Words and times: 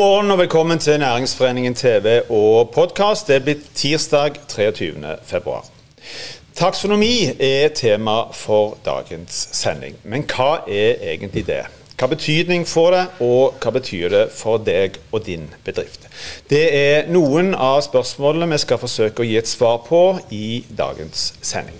morgen 0.00 0.30
og 0.30 0.38
velkommen 0.38 0.78
til 0.78 0.98
Næringsforeningen 0.98 1.74
TV 1.74 2.20
og 2.30 2.70
podkast. 2.70 3.26
Det 3.28 3.34
er 3.36 3.42
blitt 3.44 3.64
tirsdag 3.74 4.38
23. 4.48 4.94
februar. 5.28 5.66
Taksonomi 6.56 7.26
er 7.40 7.68
tema 7.68 8.22
for 8.32 8.78
dagens 8.84 9.48
sending. 9.52 9.98
Men 10.04 10.24
hva 10.24 10.62
er 10.64 11.02
egentlig 11.12 11.42
det? 11.46 11.66
Hva 12.00 12.08
betydning 12.08 12.64
får 12.68 12.88
det, 12.94 13.02
og 13.20 13.58
hva 13.60 13.74
betyr 13.76 14.08
det 14.14 14.22
for 14.32 14.62
deg 14.64 14.96
og 15.12 15.26
din 15.26 15.44
bedrift? 15.68 16.08
Det 16.48 16.62
er 16.78 17.12
noen 17.12 17.52
av 17.52 17.82
spørsmålene 17.84 18.48
vi 18.54 18.60
skal 18.64 18.80
forsøke 18.80 19.20
å 19.20 19.28
gi 19.28 19.36
et 19.36 19.52
svar 19.52 19.82
på 19.84 20.00
i 20.32 20.62
dagens 20.78 21.34
sending. 21.42 21.76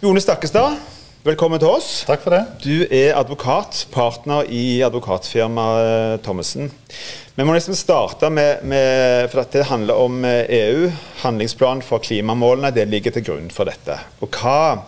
Jone 0.00 0.24
Stakkestad, 0.24 0.80
velkommen 1.24 1.60
til 1.60 1.68
oss. 1.68 1.88
Takk 2.08 2.22
for 2.24 2.32
det. 2.32 2.40
Du 2.64 2.86
er 2.88 3.16
advokat, 3.18 3.82
partner 3.92 4.46
i 4.48 4.80
advokatfirmaet 4.86 6.22
Thommessen. 6.24 6.70
Vi 7.36 7.44
må 7.44 7.52
nesten 7.52 7.76
starte 7.76 8.30
med, 8.32 8.62
med 8.64 9.28
For 9.32 9.42
at 9.42 9.52
det 9.52 9.66
handler 9.68 10.00
om 10.00 10.24
EU. 10.24 10.86
Handlingsplanen 11.22 11.84
for 11.84 12.00
klimamålene 12.04 12.72
det 12.72 12.86
ligger 12.88 13.12
til 13.12 13.26
grunn 13.26 13.50
for 13.52 13.68
dette. 13.68 13.98
Og 14.24 14.32
hva 14.40 14.80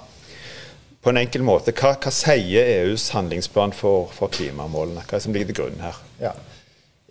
på 1.03 1.11
en 1.11 1.19
enkel 1.21 1.43
måte, 1.45 1.75
hva, 1.77 1.97
hva 2.01 2.13
sier 2.15 2.71
EUs 2.79 3.11
handlingsplan 3.13 3.75
for, 3.77 4.07
for, 4.15 4.33
klimamålene? 4.33 5.03
Hva 5.03 5.17
er 5.17 5.21
det 5.21 5.27
som 5.27 5.35
ligger 5.37 5.51
til 5.51 5.59
grunn 5.59 5.83
her? 5.83 5.99
Ja. 6.23 6.33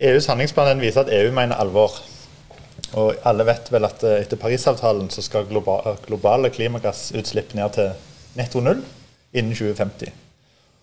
EUs 0.02 0.26
handlingsplan 0.32 0.82
viser 0.82 1.04
at 1.04 1.12
EU 1.12 1.30
mener 1.36 1.60
alvor. 1.62 2.00
Og 2.98 3.14
alle 3.28 3.46
vet 3.46 3.70
vel 3.70 3.86
at 3.86 4.02
eh, 4.02 4.18
etter 4.24 4.40
Parisavtalen 4.40 5.12
så 5.14 5.22
skal 5.22 5.46
globale 5.46 6.50
klimagassutslipp 6.50 7.54
ned 7.54 7.78
til 7.78 7.94
netto 8.34 8.64
null 8.64 8.82
innen 9.32 9.54
2050. 9.56 10.12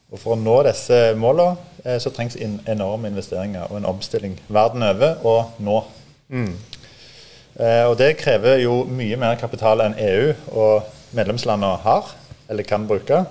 Og 0.09 0.17
For 0.17 0.33
å 0.33 0.39
nå 0.42 0.55
disse 0.66 0.97
målene 1.19 1.58
eh, 1.83 2.00
så 2.02 2.11
trengs 2.14 2.38
enorme 2.39 3.11
investeringer 3.11 3.69
og 3.69 3.78
en 3.78 3.89
omstilling 3.92 4.39
verden 4.50 4.86
over 4.86 5.22
og 5.30 5.59
nå. 5.61 5.83
Mm. 6.33 6.53
Eh, 7.59 7.83
og 7.86 7.97
Det 8.00 8.16
krever 8.17 8.64
jo 8.64 8.81
mye 8.89 9.20
mer 9.22 9.38
kapital 9.42 9.83
enn 9.86 9.97
EU 10.00 10.31
og 10.58 10.89
medlemslandene 11.17 11.83
har 11.86 12.09
eller 12.50 12.66
kan 12.66 12.88
bruke. 12.89 13.22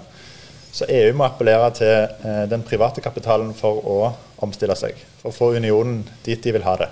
Så 0.71 0.87
EU 0.87 1.15
må 1.17 1.27
appellere 1.27 1.71
til 1.75 1.91
eh, 1.91 2.45
den 2.51 2.63
private 2.63 3.03
kapitalen 3.03 3.51
for 3.59 3.83
å 3.83 3.99
omstille 4.45 4.77
seg. 4.79 4.99
For 5.19 5.33
å 5.33 5.35
få 5.35 5.53
unionen 5.59 6.05
dit 6.27 6.43
de 6.45 6.55
vil 6.55 6.67
ha 6.67 6.77
det. 6.79 6.91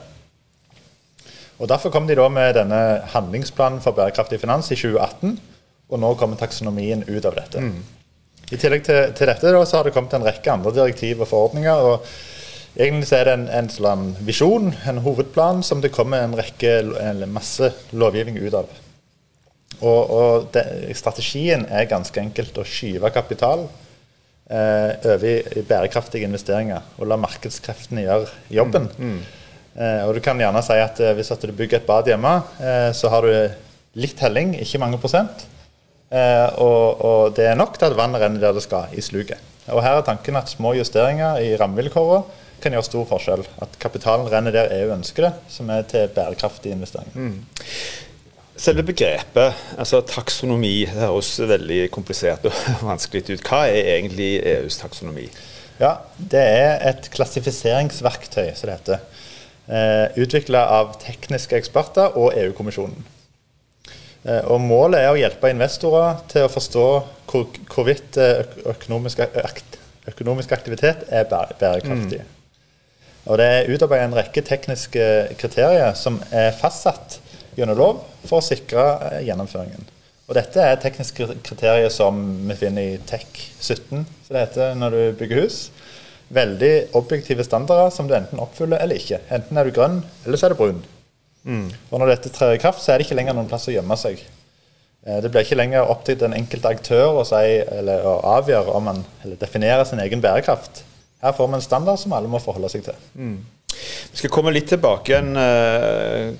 Og 1.56 1.68
Derfor 1.70 1.92
kom 1.94 2.08
de 2.08 2.16
da 2.18 2.26
med 2.28 2.56
denne 2.58 2.80
handlingsplanen 3.14 3.80
for 3.84 3.96
bærekraftig 3.96 4.40
finans 4.42 4.72
i 4.72 4.76
2018. 4.76 5.38
Og 5.86 6.00
nå 6.02 6.10
kommer 6.18 6.36
taksonomien 6.40 7.04
ut 7.06 7.24
av 7.24 7.36
dette. 7.38 7.62
Mm. 7.62 7.95
I 8.46 8.58
tillegg 8.60 8.84
til, 8.86 9.12
til 9.18 9.30
dette 9.30 9.52
da, 9.52 9.62
så 9.66 9.80
har 9.80 9.88
det 9.88 9.94
kommet 9.96 10.14
en 10.14 10.26
rekke 10.26 10.52
andre 10.52 10.72
direktiv 10.76 11.24
og 11.24 11.30
forordninger. 11.30 11.86
og 11.90 12.76
Egentlig 12.76 13.08
så 13.08 13.18
er 13.18 13.28
det 13.28 13.36
en, 13.38 13.46
en 13.56 13.70
sånn 13.72 14.10
visjon, 14.26 14.68
en 14.86 15.00
hovedplan, 15.02 15.62
som 15.64 15.80
det 15.80 15.94
kommer 15.94 16.22
en 16.22 16.36
rekke, 16.36 16.74
en 17.00 17.24
masse 17.32 17.72
lovgivning 17.96 18.36
ut 18.42 18.58
av. 18.60 18.68
Og, 19.80 20.12
og 20.12 20.46
det, 20.54 20.64
strategien 20.96 21.66
er 21.72 21.88
ganske 21.90 22.20
enkelt 22.20 22.60
å 22.60 22.64
skyve 22.68 23.10
kapital 23.12 23.64
eh, 24.48 24.92
over 24.92 25.26
i, 25.26 25.34
i, 25.56 25.64
bærekraftige 25.66 26.28
investeringer 26.28 26.94
og 27.00 27.10
la 27.10 27.18
markedskreftene 27.20 28.06
gjøre 28.06 28.30
jobben. 28.60 28.88
Mm, 28.96 29.10
mm. 29.16 29.42
Eh, 29.76 30.02
og 30.06 30.14
du 30.16 30.22
kan 30.24 30.40
gjerne 30.40 30.62
si 30.64 30.78
at 30.80 31.02
eh, 31.04 31.12
hvis 31.18 31.32
at 31.34 31.42
du 31.44 31.52
bygger 31.56 31.82
et 31.82 31.88
bad 31.88 32.08
hjemme, 32.08 32.38
eh, 32.60 32.88
så 32.96 33.12
har 33.12 33.26
du 33.26 34.00
litt 34.00 34.20
helling, 34.24 34.54
ikke 34.62 34.80
mange 34.80 35.00
prosent. 35.00 35.48
Eh, 36.06 36.48
og, 36.62 37.02
og, 37.02 37.36
det 37.36 37.48
er 37.50 37.58
nok 37.58 37.78
til 37.78 37.88
at 37.88 37.96
vannet 37.98 38.22
renner 38.22 38.42
der 38.42 38.56
det 38.56 38.62
skal, 38.64 38.92
i 38.94 39.02
sluket. 39.02 39.42
Og 39.66 39.82
her 39.82 39.98
er 39.98 40.06
tanken 40.06 40.38
at 40.38 40.50
små 40.52 40.76
justeringer 40.78 41.40
i 41.42 41.56
rammevilkårene 41.58 42.44
kan 42.62 42.74
gjøre 42.74 42.86
stor 42.86 43.06
forskjell. 43.10 43.44
At 43.62 43.78
kapitalen 43.82 44.28
renner 44.30 44.54
der 44.54 44.72
EU 44.78 44.92
ønsker 44.94 45.28
det, 45.28 45.32
som 45.52 45.70
er 45.74 45.86
til 45.90 46.08
bærekraftige 46.14 46.76
investeringer. 46.76 47.14
Mm. 47.14 47.40
Selve 48.56 48.86
begrepet, 48.88 49.58
altså 49.76 50.00
taksonomi, 50.08 50.86
det 50.86 51.02
høres 51.02 51.34
veldig 51.44 51.90
komplisert 51.92 52.46
og 52.48 52.56
vanskelig 52.90 53.26
ut. 53.34 53.42
Hva 53.44 53.66
er 53.68 53.90
egentlig 53.98 54.30
EUs 54.54 54.78
taksonomi? 54.80 55.26
Ja, 55.80 55.98
Det 56.16 56.40
er 56.40 56.80
et 56.88 57.10
klassifiseringsverktøy, 57.12 58.54
som 58.56 58.70
det 58.70 58.78
heter. 58.78 59.02
Eh, 59.66 60.22
Utvikla 60.22 60.62
av 60.78 60.94
tekniske 61.02 61.58
eksperter 61.58 62.16
og 62.16 62.32
EU-kommisjonen. 62.38 63.04
Eh, 64.26 64.42
og 64.50 64.62
Målet 64.62 65.04
er 65.04 65.12
å 65.12 65.18
hjelpe 65.18 65.50
investorer 65.52 66.22
til 66.30 66.46
å 66.46 66.52
forstå 66.52 66.86
hvor, 67.30 67.46
hvorvidt 67.70 68.18
eh, 68.18 68.42
økonomisk, 68.72 69.22
økonomisk, 70.10 70.54
aktivitet 70.56 71.06
er 71.14 71.28
bærekraftig. 71.30 72.22
Mm. 72.22 72.32
Og 73.26 73.38
Det 73.38 73.46
er 73.46 73.70
utarbeidet 73.70 74.06
en 74.06 74.18
rekke 74.18 74.42
tekniske 74.46 75.04
kriterier 75.38 75.94
som 75.98 76.18
er 76.30 76.54
fastsatt 76.58 77.20
gjennom 77.56 77.78
lov 77.78 78.02
for 78.26 78.40
å 78.40 78.46
sikre 78.46 78.86
eh, 79.10 79.22
gjennomføringen. 79.28 79.86
Og 80.26 80.34
Dette 80.34 80.62
er 80.62 80.80
tekniske 80.82 81.28
kriterier 81.46 81.90
som 81.94 82.18
vi 82.48 82.58
finner 82.58 82.96
i 82.96 83.00
TEK 83.06 83.42
17, 83.62 84.06
så 84.26 84.34
det 84.34 84.42
heter 84.42 84.78
når 84.78 84.96
du 84.96 85.02
bygger 85.20 85.44
hus. 85.44 85.60
Veldig 86.34 86.72
objektive 86.98 87.46
standarder 87.46 87.92
som 87.94 88.08
du 88.10 88.16
enten 88.16 88.42
oppfyller 88.42 88.82
eller 88.82 88.98
ikke. 88.98 89.20
Enten 89.30 89.58
er 89.60 89.68
du 89.68 89.76
grønn, 89.76 90.00
eller 90.26 90.40
så 90.40 90.48
er 90.48 90.56
du 90.56 90.58
brun. 90.58 90.82
Mm. 91.46 91.68
Og 91.90 92.00
Når 92.02 92.12
dette 92.14 92.32
trer 92.34 92.56
i 92.56 92.60
kraft, 92.62 92.82
så 92.82 92.92
er 92.92 92.98
det 92.98 93.06
ikke 93.06 93.18
lenger 93.18 93.36
noen 93.36 93.48
plass 93.50 93.68
å 93.70 93.74
gjemme 93.74 93.96
seg. 94.00 94.20
Eh, 95.06 95.20
det 95.22 95.30
blir 95.30 95.46
ikke 95.46 95.58
lenger 95.58 95.86
opp 95.86 96.04
til 96.06 96.18
den 96.18 96.34
enkelte 96.36 96.74
aktør 96.74 97.20
å, 97.22 97.26
si, 97.26 97.58
å 97.62 98.16
avgjøre 98.36 98.74
om 98.74 98.88
man 98.90 99.04
eller 99.22 99.38
definere 99.40 99.86
sin 99.86 100.02
egen 100.02 100.24
bærekraft. 100.24 100.82
Her 101.22 101.34
får 101.36 101.50
vi 101.50 101.58
en 101.58 101.64
standard 101.64 102.00
som 102.02 102.14
alle 102.16 102.30
må 102.30 102.42
forholde 102.42 102.70
seg 102.72 102.84
til. 102.88 102.98
Mm. 103.14 103.38
Vi 103.76 104.20
skal 104.20 104.32
komme 104.32 104.52
litt 104.54 104.68
tilbake 104.72 105.12
igjen 105.12 105.36
uh, 105.36 106.32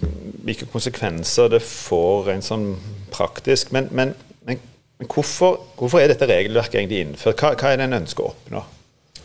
hvilke 0.46 0.68
konsekvenser 0.72 1.50
det 1.52 1.62
får 1.64 2.30
rent 2.30 2.46
sånn 2.46 2.70
praktisk. 3.12 3.72
Men, 3.76 3.90
men, 3.96 4.14
men, 4.46 4.62
men 4.98 5.10
hvorfor, 5.12 5.60
hvorfor, 5.78 6.00
er 6.00 6.12
dette 6.12 6.28
regelverket 6.28 6.80
egentlig 6.80 7.02
innført? 7.04 7.40
Hva, 7.40 7.52
hva 7.58 7.72
er 7.72 7.80
det 7.80 7.88
en 7.88 7.98
ønsker 8.00 8.24
å 8.24 8.32
oppnå? 8.32 8.62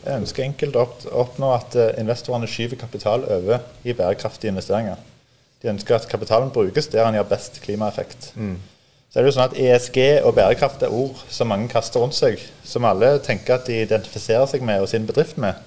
Jeg 0.02 0.18
ønsker 0.18 0.48
enkelt 0.48 0.80
å 0.82 0.88
oppnå 1.24 1.54
at 1.56 1.78
uh, 1.78 1.88
investorene 2.02 2.50
skyver 2.50 2.80
kapital 2.82 3.26
over 3.28 3.64
i 3.86 3.96
bærekraftige 3.96 4.54
investeringer. 4.54 5.00
De 5.62 5.70
ønsker 5.70 5.96
at 5.96 6.08
kapitalen 6.10 6.52
brukes 6.54 6.90
der 6.90 7.06
den 7.06 7.20
gir 7.20 7.28
best 7.30 7.62
klimaeffekt. 7.64 8.32
Mm. 8.36 8.58
Så 9.12 9.20
er 9.20 9.26
det 9.26 9.32
jo 9.34 9.36
sånn 9.36 9.50
at 9.50 9.58
ESG 9.60 9.98
og 10.24 10.38
bærekraft 10.38 10.84
er 10.88 10.94
ord 10.96 11.20
som 11.30 11.50
mange 11.52 11.68
kaster 11.72 12.00
rundt 12.00 12.16
seg, 12.16 12.40
som 12.64 12.88
alle 12.88 13.18
tenker 13.26 13.58
at 13.58 13.68
de 13.68 13.82
identifiserer 13.84 14.48
seg 14.48 14.64
med 14.64 14.82
og 14.82 14.88
sin 14.88 15.06
bedrift 15.10 15.38
med. 15.42 15.60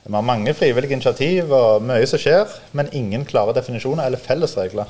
Vi 0.00 0.14
har 0.16 0.24
mange 0.24 0.54
frivillige 0.56 0.96
initiativ 0.96 1.52
og 1.52 1.84
mye 1.84 2.06
som 2.08 2.18
skjer, 2.22 2.48
men 2.72 2.88
ingen 2.96 3.26
klare 3.28 3.52
definisjoner 3.58 4.08
eller 4.08 4.22
fellesregler. 4.22 4.88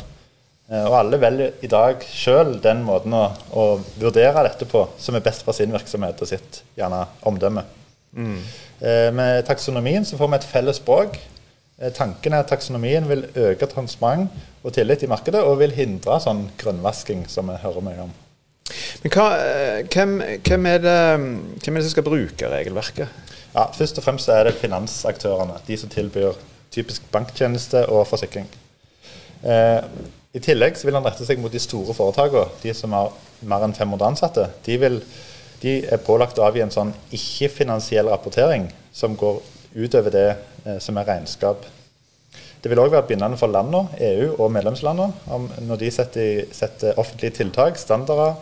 Eh, 0.71 0.85
og 0.87 0.95
alle 1.01 1.19
velger 1.19 1.67
i 1.67 1.71
dag 1.71 2.05
sjøl 2.07 2.55
den 2.63 2.85
måten 2.87 3.15
å, 3.17 3.25
å, 3.51 3.65
vurdere 3.99 4.47
dette 4.47 4.69
på 4.71 4.85
som 5.03 5.19
er 5.19 5.25
best 5.25 5.43
for 5.43 5.57
sin 5.57 5.75
virksomhet 5.75 6.23
og 6.23 6.31
sitt 6.31 6.63
gjerne 6.79 7.03
omdømme. 7.27 7.67
Mm. 8.15 8.39
Eh, 8.79 9.09
med 9.15 9.43
taksonomien 9.51 10.07
så 10.07 10.19
får 10.21 10.31
vi 10.31 10.39
et 10.39 10.51
felles 10.53 10.79
språk. 10.79 11.19
Eh, 11.81 11.93
tanken 11.97 12.35
er 12.37 12.45
at 12.45 12.51
taksonomien 12.53 13.09
vil 13.09 13.25
øke 13.41 13.67
transparent 13.67 14.29
og 14.63 14.75
tillit 14.77 15.03
i 15.03 15.09
markedet, 15.09 15.41
og 15.41 15.59
vil 15.63 15.73
hindre 15.73 16.19
sånn 16.21 16.51
grønnvasking 16.61 17.25
som 17.33 17.49
vi 17.49 17.57
hører 17.63 17.85
mye 17.87 18.05
om. 18.05 18.13
Men 19.03 19.15
hva, 19.15 19.27
hvem, 19.89 20.13
hvem, 20.45 20.67
er 20.69 20.83
det, 20.85 20.99
hvem 21.65 21.77
er 21.77 21.81
det 21.81 21.87
som 21.87 21.95
skal 21.95 22.07
bruke 22.07 22.51
regelverket? 22.53 23.09
Ja, 23.55 23.65
Først 23.75 23.99
og 23.99 24.05
fremst 24.05 24.29
er 24.29 24.45
det 24.47 24.59
finansaktørene. 24.61 25.57
De 25.67 25.79
som 25.81 25.91
tilbyr 25.91 26.37
typisk 26.71 27.09
banktjeneste 27.11 27.87
og 27.89 28.05
forsikring. 28.07 28.47
Eh, 29.43 29.81
I 30.37 30.45
tillegg 30.45 30.77
så 30.79 30.87
vil 30.87 30.95
han 30.95 31.07
rette 31.07 31.25
seg 31.27 31.41
mot 31.43 31.51
de 31.51 31.59
store 31.59 31.97
foretakene, 31.97 32.47
de 32.63 32.77
som 32.77 32.93
har 32.95 33.11
mer 33.41 33.65
enn 33.67 33.75
500 33.75 34.13
ansatte. 34.13 34.47
De, 34.69 34.77
vil, 34.79 35.01
de 35.65 35.81
er 35.89 36.05
pålagt 36.05 36.39
å 36.39 36.47
avgi 36.47 36.63
en 36.63 36.77
sånn 36.77 36.93
ikke-finansiell 37.17 38.13
rapportering 38.13 38.69
som 38.93 39.17
går 39.19 39.41
utover 39.75 40.15
det 40.15 40.29
eh, 40.31 40.79
som 40.79 41.01
er 41.01 41.09
regnskap. 41.09 41.65
Det 42.61 42.69
vil 42.69 42.81
òg 42.83 42.93
være 42.93 43.09
bindende 43.09 43.39
for 43.41 43.49
landene, 43.49 43.89
EU 44.05 44.35
og 44.37 44.51
medlemslandene, 44.53 45.47
når 45.65 45.81
de 45.81 45.93
setter, 45.95 46.43
setter 46.53 46.99
offentlige 47.01 47.39
tiltak, 47.41 47.79
standarder 47.81 48.37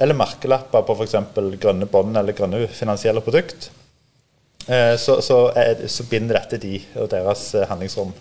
eller 0.00 0.16
merkelapper 0.16 0.84
på 0.84 0.96
f.eks. 0.96 1.16
grønne 1.60 1.88
bånd 1.90 2.16
eller 2.16 2.36
grønne 2.36 2.64
finansielle 2.72 3.22
produkt. 3.24 3.70
Eh, 4.66 4.96
så, 5.00 5.20
så, 5.24 5.38
så, 5.86 6.06
binder 6.08 6.38
dette 6.38 6.60
de 6.62 6.78
og 7.00 7.08
deres 7.12 7.50
eh, 7.56 7.66
handlingsrom. 7.68 8.12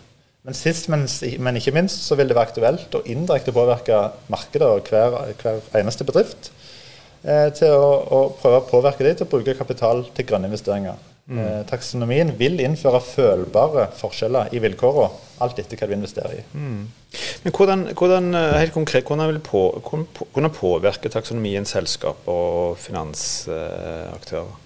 Men 0.48 0.56
sist, 0.56 0.88
men, 0.92 1.06
men, 1.44 1.60
ikke 1.60 1.75
minst, 1.75 2.04
så 2.07 2.15
vil 2.19 2.30
det 2.30 2.36
være 2.38 2.51
aktuelt 2.51 2.95
å 2.95 3.04
indirekte 3.12 3.54
påvirke 3.56 4.00
markedet 4.31 4.68
og 4.68 4.88
hver, 4.92 5.18
hver 5.39 5.81
eneste 5.81 6.07
bedrift 6.07 6.51
eh, 7.24 7.50
til 7.56 7.75
å, 7.75 7.92
å, 8.01 8.22
prøve 8.39 8.62
å 8.62 8.68
påvirke 8.69 9.07
dem 9.07 9.19
til 9.19 9.27
å 9.27 9.31
bruke 9.31 9.57
kapital 9.60 10.06
til 10.15 10.27
grønne 10.31 10.51
investeringer. 10.51 11.00
Mm. 11.30 11.40
Eh, 11.44 11.60
taksonomien 11.70 12.31
vil 12.40 12.58
innføre 12.64 13.02
følbare 13.06 13.90
forskjeller 14.00 14.54
i 14.56 14.62
vilkårene, 14.64 15.28
alt 15.46 15.60
etter 15.62 15.78
hva 15.78 15.88
du 15.88 15.94
investerer 15.96 16.40
i. 16.40 16.46
Mm. 16.58 16.80
Men 17.44 17.56
hvordan, 17.56 17.86
hvordan, 17.98 18.34
helt 18.58 18.74
konkret, 18.74 19.06
hvordan 19.08 19.30
vil 19.30 19.44
på, 19.46 19.62
hvordan 20.34 20.52
påvirke 20.56 21.12
taksonomien 21.14 21.70
selskap 21.70 22.28
og 22.30 22.80
finansaktører? 22.81 24.58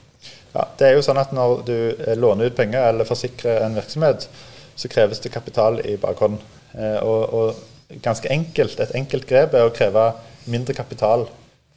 Ja, 0.53 0.65
det 0.77 0.87
er 0.87 0.97
jo 0.97 1.05
sånn 1.05 1.21
at 1.21 1.31
Når 1.33 1.61
du 1.67 1.77
eh, 1.91 2.15
låner 2.17 2.51
ut 2.51 2.57
penger 2.57 2.91
eller 2.91 3.09
forsikrer 3.09 3.65
en 3.65 3.77
virksomhet, 3.77 4.27
så 4.75 4.89
kreves 4.89 5.21
det 5.21 5.33
kapital 5.33 5.79
i 5.85 5.97
bakhånd. 6.01 6.39
Eh, 6.73 6.99
og, 7.01 7.33
og 7.33 8.01
ganske 8.03 8.29
enkelt, 8.33 8.79
et 8.79 8.95
enkelt 8.97 9.27
grep 9.29 9.53
er 9.57 9.67
å 9.67 9.73
kreve 9.73 10.11
mindre 10.49 10.75
kapital 10.77 11.27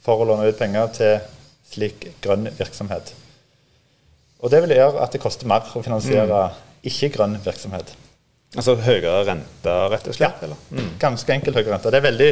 for 0.05 0.21
å 0.21 0.27
låne 0.29 0.49
ut 0.49 0.59
penger 0.59 0.91
til 0.95 1.15
slik 1.67 2.11
grønn 2.23 2.49
virksomhet. 2.57 3.13
Og 4.43 4.53
det 4.53 4.61
vil 4.63 4.75
gjøre 4.77 5.01
at 5.03 5.15
det 5.15 5.21
koster 5.21 5.49
mer 5.49 5.65
å 5.73 5.81
finansiere 5.85 6.41
mm. 6.51 6.59
ikke-grønn 6.91 7.39
virksomhet. 7.45 7.93
Altså 8.57 8.77
høyere 8.79 9.23
rente, 9.27 9.73
rett 9.91 10.05
og 10.07 10.15
slett? 10.15 10.43
Ja, 10.45 10.57
mm. 10.71 10.91
ganske 11.01 11.33
enkelt 11.33 11.57
høyere 11.57 11.73
rente. 11.75 11.91
Det 11.93 11.99
er, 11.99 12.05
veldig, 12.05 12.29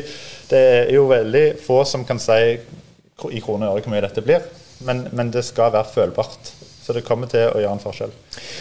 det 0.52 0.62
er, 0.76 0.92
jo 0.96 1.08
veldig 1.10 1.46
få 1.66 1.82
som 1.88 2.06
kan 2.08 2.22
si 2.22 2.38
i 2.56 3.42
kroner 3.44 3.72
og 3.72 3.80
øre 3.80 3.86
hvor 3.86 3.94
mye 3.94 4.06
dette 4.06 4.24
blir, 4.24 4.46
men, 4.88 5.06
men 5.16 5.34
det 5.34 5.44
skal 5.48 5.74
være 5.76 5.92
følbart. 5.92 6.54
Så 6.86 6.94
det 6.94 7.02
kommer 7.02 7.26
til 7.26 7.48
å 7.50 7.58
gjøre 7.58 7.74
en 7.74 7.82
forskjell. 7.82 8.12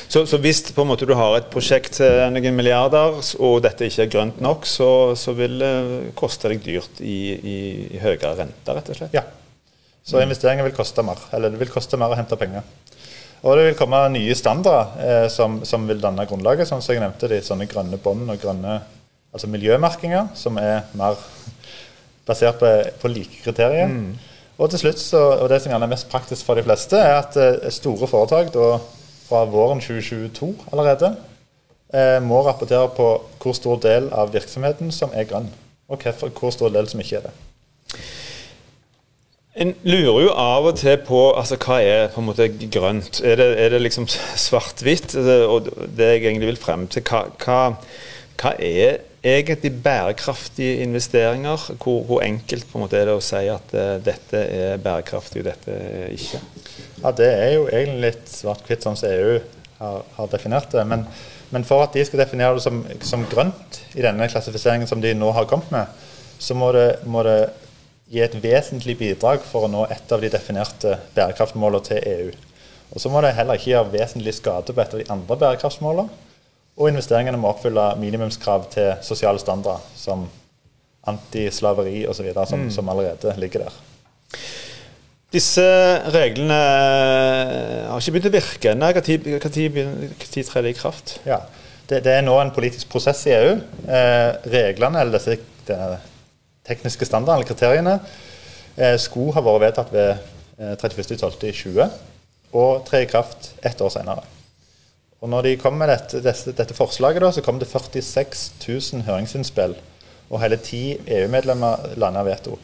Så, 0.08 0.22
så 0.24 0.38
hvis 0.40 0.62
måte 0.80 1.04
du 1.04 1.12
har 1.12 1.34
et 1.36 1.50
prosjekt 1.52 1.98
til 1.98 2.22
noen 2.32 2.56
milliarder, 2.56 3.18
og 3.36 3.58
dette 3.66 3.84
ikke 3.84 4.06
er 4.06 4.12
grønt 4.14 4.38
nok, 4.40 4.64
så, 4.64 4.88
så 5.12 5.34
vil 5.36 5.58
det 5.60 5.74
koste 6.16 6.48
deg 6.48 6.62
dyrt 6.64 7.02
i, 7.04 7.18
i, 7.36 7.58
i 7.92 8.00
høyere 8.00 8.32
rente, 8.38 8.76
rett 8.78 8.88
og 8.88 8.96
slett? 8.96 9.12
Ja. 9.12 9.26
Så 10.04 10.24
investeringer 10.24 10.64
vil 10.64 10.76
koste 10.76 11.04
mer. 11.04 11.20
Eller 11.36 11.52
det 11.52 11.60
vil 11.60 11.72
koste 11.72 12.00
mer 12.00 12.12
å 12.12 12.16
hente 12.16 12.40
penger. 12.40 12.64
Og 13.44 13.58
det 13.58 13.64
vil 13.66 13.76
komme 13.76 14.00
nye 14.14 14.34
standarder 14.36 15.00
eh, 15.04 15.26
som, 15.32 15.58
som, 15.68 15.84
vil 15.88 16.00
danne 16.00 16.24
grunnlaget, 16.28 16.68
sånn 16.68 16.80
som 16.84 16.94
jeg 16.94 17.02
nevnte, 17.02 17.28
de 17.28 17.42
sånne 17.44 17.68
grønne 17.68 17.98
bånd 18.00 18.30
og 18.32 18.40
grønne 18.40 18.78
altså 19.34 19.50
miljømerkinger, 19.52 20.30
som 20.38 20.56
er 20.60 20.86
mer 20.96 21.18
basert 22.28 22.56
på, 22.62 22.70
på 23.02 23.10
like 23.12 23.42
kriterier. 23.44 23.90
Mm. 23.92 24.14
Og 24.56 24.70
til 24.70 24.84
slutt, 24.84 25.02
så, 25.02 25.20
og 25.42 25.48
det 25.50 25.60
som 25.60 25.74
er 25.74 25.90
mest 25.90 26.08
praktisk 26.08 26.46
for 26.46 26.56
de 26.56 26.64
fleste, 26.64 26.96
er 26.96 27.18
at 27.18 27.36
eh, 27.40 27.70
store 27.74 28.08
foretak 28.08 28.52
da, 28.54 28.78
fra 29.26 29.44
våren 29.50 29.80
2022 29.82 30.52
allerede 30.72 31.12
eh, 31.92 32.20
må 32.24 32.40
rapportere 32.46 32.88
på 32.96 33.08
hvor 33.42 33.56
stor 33.56 33.80
del 33.84 34.08
av 34.14 34.32
virksomheten 34.32 34.92
som 34.94 35.12
er 35.12 35.28
grønn, 35.28 35.50
og 35.92 36.06
hvor 36.38 36.54
stor 36.54 36.72
del 36.72 36.88
som 36.88 37.02
ikke 37.04 37.20
er 37.20 37.28
det. 37.28 37.34
En 39.54 39.70
lurer 39.86 40.24
jo 40.24 40.30
av 40.34 40.64
og 40.66 40.78
til 40.80 40.96
på 41.06 41.18
altså, 41.38 41.54
hva 41.62 41.76
er 41.78 42.08
på 42.10 42.18
en 42.18 42.26
måte 42.26 42.48
grønt. 42.74 43.20
Er 43.22 43.38
det, 43.38 43.46
er 43.62 43.70
det 43.70 43.84
liksom 43.84 44.08
svart-hvitt? 44.10 45.14
Og 45.46 45.68
det 45.94 46.08
jeg 46.10 46.24
egentlig 46.24 46.48
vil 46.50 46.58
frem 46.58 46.88
til, 46.90 47.04
hva, 47.06 47.28
hva, 47.44 47.58
hva 48.40 48.52
er 48.58 48.98
egentlig 49.22 49.70
bærekraftige 49.84 50.82
investeringer? 50.82 51.68
Hvor, 51.78 52.02
hvor, 52.02 52.24
enkelt 52.26 52.66
en 52.74 52.82
måte 52.82 52.98
er 52.98 53.06
det 53.06 53.14
å 53.14 53.22
si 53.22 53.44
at 53.52 53.76
uh, 53.78 53.94
dette 54.02 54.42
er 54.42 54.82
bærekraftig 54.82 55.44
og 55.44 55.48
dette 55.52 55.78
er 55.78 56.10
ikke? 56.18 56.42
Ja, 57.04 57.14
Det 57.14 57.30
er 57.30 57.54
jo 57.54 57.68
egentlig 57.68 58.08
litt 58.08 58.34
svart-hvitt, 58.34 58.82
sånn 58.82 58.98
som 58.98 59.14
EU 59.14 59.38
har, 59.78 60.02
har, 60.18 60.32
definert 60.34 60.74
det. 60.74 60.82
Men, 60.90 61.06
men, 61.54 61.68
for 61.68 61.86
at 61.86 61.94
de 61.94 62.02
skal 62.02 62.24
definere 62.24 62.58
det 62.58 62.66
som, 62.66 62.82
som, 63.06 63.22
grønt 63.30 63.84
i 63.94 64.02
denne 64.02 64.26
klassifiseringen 64.34 64.90
som 64.90 64.98
de 65.04 65.14
nå 65.14 65.30
har 65.36 65.46
kommet 65.46 65.70
med, 65.70 66.08
så 66.42 66.58
må 66.58 66.74
det, 66.74 66.88
må 67.06 67.22
det 67.22 67.38
gi 68.10 68.20
et 68.24 68.36
vesentlig 68.42 68.96
bidrag 69.00 69.44
for 69.48 69.66
å 69.66 69.70
nå 69.70 69.86
et 69.92 70.12
av 70.12 70.20
de 70.22 70.30
definerte 70.32 70.98
bærekraftmålene 71.16 71.88
til 71.88 72.08
EU. 72.10 72.28
Og 72.94 73.00
Så 73.00 73.10
må 73.10 73.22
det 73.24 73.34
heller 73.34 73.58
ikke 73.58 73.72
gjøre 73.72 73.92
vesentlig 73.94 74.36
skade 74.36 74.74
på 74.74 74.82
et 74.82 74.94
av 74.94 75.00
de 75.00 75.10
andre 75.10 75.38
bærekraftsmålene. 75.40 76.22
Og 76.74 76.90
investeringene 76.90 77.38
må 77.38 77.52
oppfylle 77.52 77.92
minimumskrav 78.00 78.68
til 78.72 78.94
sosiale 79.06 79.38
standarder, 79.38 79.82
som 79.96 80.26
antislaveri 81.06 82.04
osv., 82.10 82.30
som, 82.34 82.64
mm. 82.66 82.70
som 82.74 82.88
allerede 82.90 83.34
ligger 83.38 83.66
der. 83.66 83.76
Disse 85.34 85.64
reglene 86.14 86.56
har 87.88 87.98
ikke 87.98 88.14
begynt 88.14 88.30
å 88.30 88.34
virke. 88.34 88.74
Når 88.78 88.92
trer 90.46 90.66
de 90.66 90.70
i 90.70 90.78
kraft? 90.78 91.16
Ja, 91.26 91.40
det, 91.88 92.04
det, 92.06 92.12
er 92.12 92.26
nå 92.26 92.36
en 92.38 92.54
politisk 92.54 92.90
prosess 92.92 93.24
i 93.26 93.34
EU. 93.34 93.56
Eh, 93.86 94.30
reglene, 94.54 95.02
eller 95.02 95.18
disse 95.18 95.34
tekniske 96.66 97.06
standarden, 97.08 97.40
eller 97.40 97.48
kriteriene, 97.48 97.98
eh, 98.76 98.96
skulle 99.00 99.34
ha 99.36 99.42
vært 99.44 99.64
vedtatt 99.68 99.92
ved 99.94 100.10
eh, 100.58 100.74
31.12.20 100.80 101.88
og 102.54 102.84
tre 102.86 103.02
i 103.02 103.10
kraft 103.10 103.52
ett 103.66 103.80
år 103.82 103.90
senere. 103.90 104.22
Og 105.24 105.30
når 105.32 105.46
de 105.46 105.56
kom 105.56 105.76
med 105.80 105.88
dette, 105.88 106.20
dette, 106.22 106.52
dette 106.52 106.76
forslaget, 106.76 107.22
da, 107.24 107.32
så 107.32 107.42
kom 107.42 107.58
det 107.58 107.70
46 107.70 108.44
000 108.66 109.06
høringsinnspill, 109.08 109.74
og 110.30 110.40
hele 110.42 110.58
ti 110.60 110.94
EU-medlemmer 110.98 111.98
landa 112.00 112.24
veto. 112.26 112.58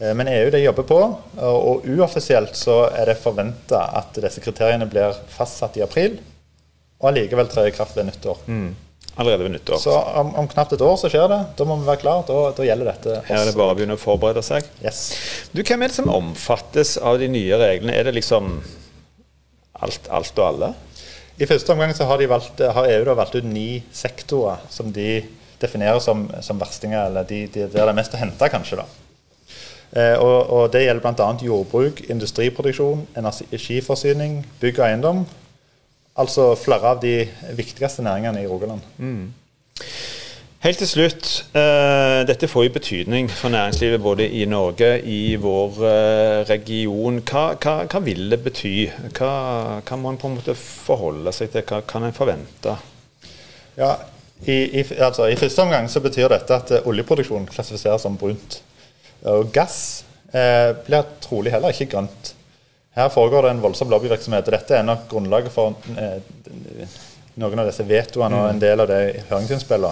Eh, 0.00 0.14
men 0.14 0.30
EU 0.30 0.50
det 0.50 0.64
jobber 0.64 0.86
på, 0.88 1.00
og 1.46 1.88
uoffisielt 1.88 2.58
så 2.58 2.84
er 2.90 3.10
det 3.10 3.20
forventa 3.22 3.86
at 4.00 4.18
disse 4.22 4.42
kriteriene 4.44 4.88
blir 4.90 5.16
fastsatt 5.34 5.78
i 5.78 5.84
april, 5.86 6.18
og 7.00 7.10
allikevel 7.10 7.50
trer 7.50 7.68
i 7.68 7.74
kraft 7.74 7.96
ved 7.98 8.08
nyttår. 8.08 8.44
Mm. 8.46 8.70
Allerede 9.14 9.46
ved 9.46 9.52
nyttår. 9.54 9.78
Så 9.78 9.94
om, 9.94 10.32
om, 10.34 10.48
knapt 10.50 10.72
et 10.74 10.82
år 10.82 10.96
så 10.98 11.10
skjer 11.12 11.28
det. 11.30 11.40
Da 11.58 11.66
må 11.68 11.76
vi 11.78 11.86
være 11.86 12.02
klar. 12.02 12.24
Da, 12.26 12.38
da 12.56 12.66
gjelder 12.66 12.90
dette. 12.90 13.20
Her 13.28 13.42
er 13.42 13.50
det 13.50 13.54
bare 13.58 13.74
å 13.74 13.78
begynne 13.78 13.94
å 13.98 14.00
forberede 14.00 14.42
seg. 14.42 14.66
Yes. 14.82 15.04
Du, 15.52 15.62
Hvem 15.62 15.84
er 15.84 15.92
det 15.92 15.98
som 16.00 16.10
omfattes 16.10 16.96
av 16.98 17.20
de 17.22 17.28
nye 17.30 17.60
reglene? 17.60 17.94
Er 17.94 18.08
det 18.08 18.16
liksom 18.18 18.58
alt, 19.84 20.10
alt 20.10 20.42
og 20.42 20.48
alle? 20.48 20.72
I 21.38 21.46
første 21.50 21.74
omgang 21.74 21.94
så 21.94 22.06
har, 22.10 22.22
valgt, 22.30 22.62
har 22.62 22.90
EU 22.90 23.06
da 23.06 23.16
valgt 23.18 23.38
ut 23.38 23.46
ni 23.46 23.82
sektorer 23.94 24.62
som 24.70 24.90
de 24.94 25.22
definerer 25.62 26.02
som, 26.02 26.26
som 26.42 26.58
verstinger, 26.60 27.08
eller 27.08 27.26
de, 27.26 27.46
de, 27.46 27.64
der 27.66 27.72
det 27.72 27.88
er 27.88 27.96
mest 27.96 28.14
å 28.14 28.20
hente, 28.20 28.50
kanskje. 28.50 28.82
da. 28.82 28.86
Eh, 29.94 30.16
og, 30.18 30.50
og, 30.50 30.72
Det 30.74 30.84
gjelder 30.84 31.02
bl.a. 31.02 31.30
jordbruk, 31.42 32.04
industriproduksjon, 32.10 33.06
energiforsyning, 33.18 34.40
bygg 34.62 34.80
og 34.80 34.86
eiendom. 34.88 35.24
Altså 36.14 36.52
flere 36.54 36.92
av 36.94 37.00
de 37.02 37.24
viktigste 37.58 38.04
næringene 38.06 38.44
i 38.44 38.46
Rogaland. 38.46 38.84
Mm. 38.98 39.32
Helt 40.64 40.78
til 40.80 40.88
slutt. 40.88 41.30
Uh, 41.52 42.22
dette 42.24 42.48
får 42.48 42.64
jo 42.64 42.72
betydning 42.72 43.26
for 43.28 43.52
næringslivet 43.52 44.00
både 44.00 44.28
i 44.32 44.46
Norge, 44.48 44.94
i 45.02 45.34
vår 45.36 45.80
uh, 45.82 46.38
region. 46.48 47.18
Hva, 47.20 47.42
hva, 47.60 47.74
hva, 47.84 48.00
vil 48.06 48.30
det 48.32 48.38
bety? 48.46 48.72
Hva 49.18 49.32
kan 49.84 50.00
man 50.00 50.16
på 50.16 50.30
en 50.30 50.38
måte 50.38 50.54
forholde 50.56 51.34
seg 51.36 51.52
til? 51.52 51.66
Hva 51.68 51.82
kan 51.84 52.06
en 52.06 52.16
forvente? 52.16 52.78
Ja, 53.76 53.90
i, 54.46 54.56
i, 54.80 54.86
altså, 54.94 55.26
I 55.28 55.36
første 55.36 55.66
omgang 55.66 55.90
så 55.92 56.00
betyr 56.00 56.32
dette 56.32 56.56
at 56.56 56.72
uh, 56.78 56.88
oljeproduksjon 56.88 57.50
klassifiseres 57.50 58.06
som 58.06 58.16
brunt. 58.16 58.62
Og 59.28 59.52
gass 59.52 60.04
blir 60.34 61.04
trolig 61.22 61.52
heller 61.54 61.70
ikke 61.70 61.86
grønt. 61.92 62.32
Her 62.94 63.08
foregår 63.10 63.42
det 63.42 63.54
en 63.54 63.62
voldsom 63.64 63.90
lobbyvirksomhet. 63.90 64.46
og 64.46 64.54
Dette 64.54 64.76
er 64.78 64.86
nok 64.86 65.08
grunnlaget 65.10 65.52
for 65.52 65.74
noen 67.40 67.62
av 67.62 67.66
disse 67.66 67.86
vetoene 67.88 68.38
og 68.38 68.52
en 68.52 68.60
del 68.62 68.84
av 68.84 68.90
de 68.90 69.00
høringsinnspillene. 69.30 69.90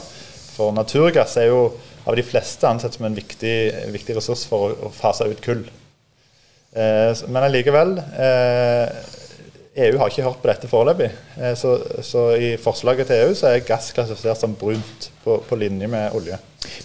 For 0.52 0.74
naturgass 0.76 1.38
er 1.40 1.48
jo 1.50 1.62
av 2.06 2.16
de 2.18 2.24
fleste 2.26 2.68
ansett 2.68 2.96
som 2.96 3.06
en 3.06 3.16
viktig, 3.16 3.56
viktig 3.94 4.16
ressurs 4.18 4.44
for 4.48 4.68
å, 4.68 4.88
å, 4.88 4.92
fase 4.94 5.28
ut 5.30 5.42
kull. 5.44 5.64
Eh, 6.72 7.10
men 7.28 7.42
allikevel 7.46 7.96
eh, 7.98 8.86
EU 9.72 9.96
har 9.96 10.10
ikke 10.10 10.24
hørt 10.26 10.40
på 10.42 10.48
dette 10.50 10.68
foreløpig. 10.68 11.08
Eh, 11.40 11.54
så, 11.56 11.78
så, 12.04 12.30
i 12.36 12.54
forslaget 12.60 13.08
til 13.08 13.22
EU 13.22 13.36
så 13.36 13.48
er 13.48 13.64
gass 13.64 13.92
klassifisert 13.96 14.42
som 14.42 14.56
brunt 14.58 15.08
på, 15.24 15.38
på 15.48 15.56
linje 15.56 15.88
med 15.88 16.16
olje. 16.18 16.36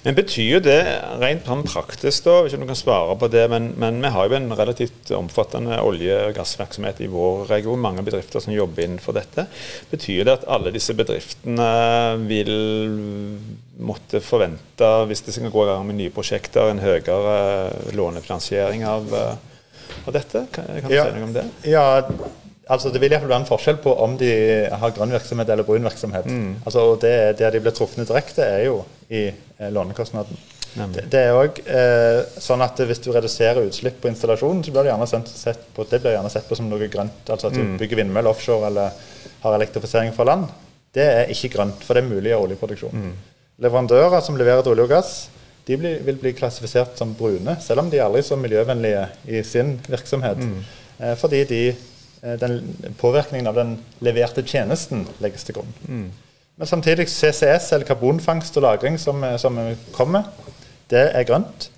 Men 0.05 0.15
Betyr 0.17 0.47
jo 0.55 0.61
det 0.63 0.77
rent 1.19 1.45
sånn 1.45 1.65
praktisk, 1.67 2.23
da, 2.25 2.37
hvis 2.45 2.55
du 2.55 2.63
kan 2.63 2.79
svare 2.79 3.17
på 3.19 3.27
det, 3.29 3.43
men, 3.51 3.69
men, 3.77 3.99
vi 4.01 4.11
har 4.15 4.29
jo 4.29 4.37
en 4.39 4.47
relativt 4.55 5.11
omfattende 5.17 5.81
olje- 5.83 6.21
og 6.29 6.33
gassvirksomhet 6.39 7.03
i 7.03 7.11
vår 7.11 7.43
region, 7.51 7.83
mange 7.83 8.05
bedrifter 8.07 8.41
som 8.41 8.55
jobber 8.55 8.87
innenfor 8.87 9.19
dette. 9.19 9.45
Betyr 9.91 10.23
det 10.23 10.37
at 10.39 10.47
alle 10.55 10.73
disse 10.73 10.95
bedriftene 10.97 11.69
vil 12.23 12.55
måtte 13.77 14.23
forvente, 14.23 14.89
hvis 15.11 15.27
de 15.27 15.35
skal 15.35 15.53
gå 15.53 15.67
i 15.67 15.69
gang 15.73 15.85
med 15.91 15.99
nye 15.99 16.15
prosjekter, 16.15 16.71
en 16.71 16.81
høyere 16.81 17.93
lånefinansiering 17.99 18.87
av, 18.87 19.13
av 20.07 20.11
dette? 20.15 20.47
Kan, 20.55 20.71
kan 20.79 20.89
du 20.89 20.97
ja, 20.97 21.05
si 21.11 21.19
noe 21.19 21.29
om 21.29 21.37
det? 21.37 21.47
Ja, 21.67 21.87
Altså, 22.69 22.91
det 22.91 22.99
vil 23.01 23.13
iallfall 23.13 23.31
være 23.31 23.43
en 23.45 23.49
forskjell 23.49 23.79
på 23.83 23.93
om 24.03 24.17
de 24.19 24.29
har 24.81 24.93
grønn 24.95 25.15
virksomhet 25.15 25.49
eller 25.53 25.67
brun 25.67 25.87
virksomhet. 25.87 26.27
Mm. 26.27 26.53
Altså, 26.65 26.83
og 26.91 27.01
det, 27.01 27.39
Der 27.39 27.51
de 27.51 27.63
blir 27.63 27.75
truffet 27.75 28.07
direkte, 28.07 28.43
er 28.43 28.65
jo 28.67 28.81
i 29.09 29.27
eh, 29.29 29.71
lånekostnaden. 29.71 30.37
Det, 30.77 31.07
det, 31.09 31.21
er 31.25 31.33
òg 31.33 31.57
eh, 31.73 32.19
sånn 32.43 32.61
at 32.61 32.77
hvis 32.85 32.99
du 33.01 33.09
reduserer 33.15 33.65
utslipp 33.65 34.01
på 34.03 34.11
installasjonen, 34.11 34.61
så 34.65 34.73
blir 34.73 34.85
det 34.85 34.91
gjerne 34.91 35.07
sett 35.31 35.63
på, 35.73 35.85
det 35.89 36.01
blir 36.03 36.13
gjerne 36.13 36.29
sett 36.29 36.45
på 36.49 36.57
som 36.59 36.67
noe 36.69 36.89
grønt. 36.91 37.23
Altså 37.25 37.49
at 37.49 37.55
du 37.55 37.63
mm. 37.63 37.77
bygger 37.79 38.03
vindmøller 38.03 38.29
offshore 38.35 38.69
eller 38.69 38.99
har 39.41 39.57
elektrifisering 39.57 40.13
fra 40.13 40.27
land. 40.27 40.51
Det 40.93 41.07
er 41.07 41.33
ikke 41.33 41.55
grønt, 41.55 41.81
for 41.85 41.97
det 41.97 42.03
er 42.03 42.11
mulig 42.11 42.33
i 42.33 42.37
oljeproduksjon. 42.37 42.93
Mm. 42.93 43.15
Leverandører 43.65 44.21
som 44.25 44.37
leverer 44.37 44.61
til 44.65 44.75
olje 44.75 44.85
og 44.85 44.93
gass, 44.93 45.15
de 45.67 45.75
blir, 45.79 45.97
vil 46.05 46.19
bli 46.21 46.31
klassifisert 46.37 46.99
som 46.99 47.15
brune, 47.17 47.57
selv 47.63 47.83
om 47.83 47.89
de 47.91 47.99
er 47.99 48.05
aldri 48.05 48.21
så 48.23 48.37
miljøvennlige 48.39 49.07
i 49.33 49.41
sin 49.43 49.75
virksomhet. 49.87 50.39
Mm. 50.39 50.59
Eh, 50.99 51.15
fordi 51.19 51.43
de 51.49 51.61
den 52.41 52.93
påvirkningen 52.99 53.47
av 53.47 53.55
den 53.55 53.77
leverte 54.03 54.43
tjenesten 54.43 55.05
legges 55.23 55.47
til 55.47 55.59
grunn. 55.59 55.73
Mm. 55.87 56.07
Men 56.57 56.67
samtidig 56.67 57.07
CCS, 57.09 57.71
eller 57.71 57.85
karbonfangst 57.85 58.57
og 58.57 58.63
-lagring, 58.63 58.97
som, 58.97 59.23
eh, 59.23 59.37
som 59.37 59.59
kommer, 59.91 60.23
det 60.89 61.11
er 61.13 61.23
grønt. 61.23 61.69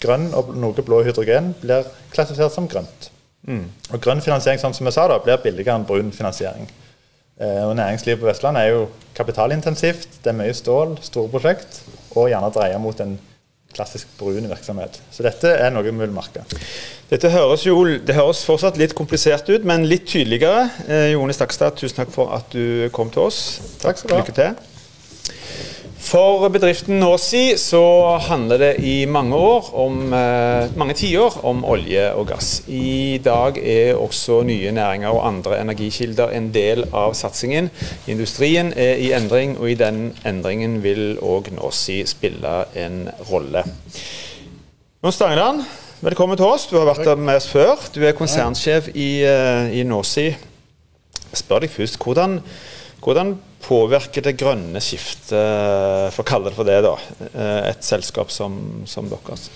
Grønn 0.00 0.34
og 0.34 0.56
noe 0.56 0.72
blå 0.72 1.02
hydrogen 1.02 1.54
blir 1.60 1.84
klassifisert 2.10 2.52
som 2.54 2.68
grønt. 2.68 3.10
Mm. 3.46 3.64
Og 3.92 4.00
grønn 4.00 4.20
finansiering 4.20 4.60
sånn 4.60 4.74
som 4.74 4.86
jeg 4.86 4.92
sa 4.92 5.08
da, 5.08 5.18
blir 5.18 5.36
billigere 5.42 5.74
enn 5.74 5.86
brun 5.86 6.12
finansiering. 6.12 6.68
Eh, 7.40 7.64
og 7.68 7.76
Næringslivet 7.76 8.20
på 8.20 8.26
Vestlandet 8.26 8.62
er 8.62 8.68
jo 8.74 8.88
kapitalintensivt. 9.14 10.08
Det 10.24 10.32
er 10.32 10.38
mye 10.38 10.54
stål, 10.54 10.98
store 11.02 11.28
prosjekt, 11.28 11.82
og 12.16 12.28
gjerne 12.28 12.50
dreie 12.54 12.78
mot 12.78 13.00
en 13.00 13.18
klassisk 13.76 14.08
brun 14.18 14.48
virksomhet. 14.50 15.00
Så 15.12 15.24
dette 15.26 15.50
er 15.52 15.72
noe 15.74 15.84
vi 15.86 15.92
vil 15.94 16.14
merke. 16.14 16.44
Dette 17.08 17.30
høres 17.32 17.64
jo 17.66 17.76
det 17.84 18.16
høres 18.16 18.42
fortsatt 18.44 18.78
litt 18.80 18.94
komplisert 18.96 19.48
ut, 19.48 19.64
men 19.68 19.86
litt 19.88 20.08
tydeligere. 20.08 20.68
Eh, 20.88 21.12
Jone 21.14 21.36
Stakstad, 21.36 21.76
tusen 21.80 22.02
takk 22.02 22.12
for 22.14 22.34
at 22.36 22.50
du 22.52 22.88
kom 22.92 23.12
til 23.14 23.28
oss. 23.28 23.40
Takk 23.82 24.00
skal 24.00 24.10
du 24.10 24.16
ha. 24.18 24.24
Lykke 24.24 24.36
til. 24.40 24.77
For 25.98 26.48
bedriften 26.48 27.00
Nåsi 27.00 27.56
så 27.58 28.16
handler 28.22 28.58
det 28.58 28.70
i 28.86 29.06
mange 29.06 29.36
år 29.36 29.70
om, 29.74 30.12
eh, 30.12 30.70
mange 30.76 30.94
tiår 30.94 31.44
om 31.44 31.64
olje 31.64 32.12
og 32.14 32.28
gass. 32.28 32.62
I 32.68 33.18
dag 33.24 33.58
er 33.58 33.94
også 33.94 34.42
nye 34.42 34.72
næringer 34.72 35.08
og 35.08 35.26
andre 35.26 35.60
energikilder 35.60 36.30
en 36.30 36.52
del 36.54 36.84
av 36.92 37.14
satsingen. 37.14 37.70
Industrien 38.06 38.72
er 38.76 38.94
i 38.94 39.12
endring, 39.12 39.58
og 39.58 39.70
i 39.70 39.74
den 39.74 40.14
endringen 40.24 40.82
vil 40.82 41.18
òg 41.22 41.50
Nåsi 41.52 42.04
spille 42.06 42.64
en 42.76 43.10
rolle. 43.30 43.64
Jon 45.04 45.12
Stangeland, 45.12 45.64
velkommen 46.00 46.36
til 46.36 46.46
oss. 46.46 46.66
Du 46.66 46.78
har 46.78 46.94
vært 46.94 47.18
med 47.18 47.36
oss 47.36 47.48
før. 47.48 47.76
Du 47.94 48.04
er 48.04 48.12
konsernsjef 48.12 48.88
i, 48.94 49.22
eh, 49.24 49.80
i 49.80 49.82
Nåsi. 49.82 50.26
Jeg 50.26 50.36
spør 51.34 51.58
deg 51.60 51.70
først, 51.70 51.98
hvordan, 51.98 52.40
hvordan 53.04 53.36
påvirker 53.62 54.24
det 54.24 54.36
grønne 54.38 54.80
skiftet, 54.82 55.34
for 56.14 56.22
å 56.22 56.28
kalle 56.28 56.50
det 56.50 56.56
for 56.56 56.68
det, 56.68 56.78
da, 56.86 56.94
eh, 57.32 57.70
et 57.72 57.84
selskap 57.84 58.30
som, 58.32 58.58
som 58.88 59.10
deres? 59.10 59.48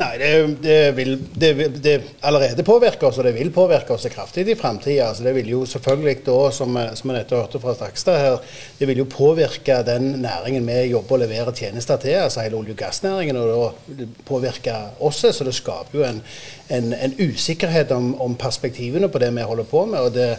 Nei, 0.00 0.14
det, 0.16 0.28
det, 0.64 0.76
vil 0.96 1.10
det, 1.34 1.50
det 1.84 1.94
allerede 2.24 2.64
påvirker 2.64 3.10
oss, 3.10 3.18
og 3.20 3.26
det 3.26 3.34
vil 3.36 3.50
påvirke 3.52 3.92
oss 3.92 4.06
kraftig 4.08 4.46
i 4.48 4.56
framtida. 4.56 5.10
Altså, 5.10 5.26
det 5.26 5.34
vil 5.36 5.50
jo 5.52 5.58
selvfølgelig 5.68 6.22
da, 6.24 6.36
som, 6.56 6.78
som 6.96 7.12
jeg 7.12 7.18
nettopp 7.18 7.42
hørte 7.42 7.60
fra 7.60 7.74
Stakstad 7.76 8.20
her, 8.22 8.38
det 8.78 8.88
vil 8.88 9.02
jo 9.02 9.08
påvirke 9.10 9.80
den 9.84 10.14
næringen 10.22 10.64
vi 10.64 10.78
jobber 10.94 11.18
og 11.18 11.22
leverer 11.26 11.52
tjenester 11.52 12.00
til, 12.00 12.16
altså 12.22 12.46
hele 12.46 12.56
olje- 12.62 12.72
og 12.72 12.80
gassnæringen, 12.80 13.42
og 13.42 13.76
da 13.98 14.08
påvirke 14.30 14.78
oss. 15.04 15.20
Så 15.20 15.44
det 15.44 15.56
skaper 15.58 16.00
jo 16.00 16.06
en, 16.08 16.22
en, 16.72 16.94
en 16.96 17.18
usikkerhet 17.20 17.92
om, 17.92 18.14
om 18.24 18.38
perspektivene 18.40 19.12
på 19.12 19.20
det 19.20 19.34
vi 19.36 19.48
holder 19.52 19.68
på 19.68 19.84
med. 19.90 20.00
og 20.00 20.16
det, 20.16 20.30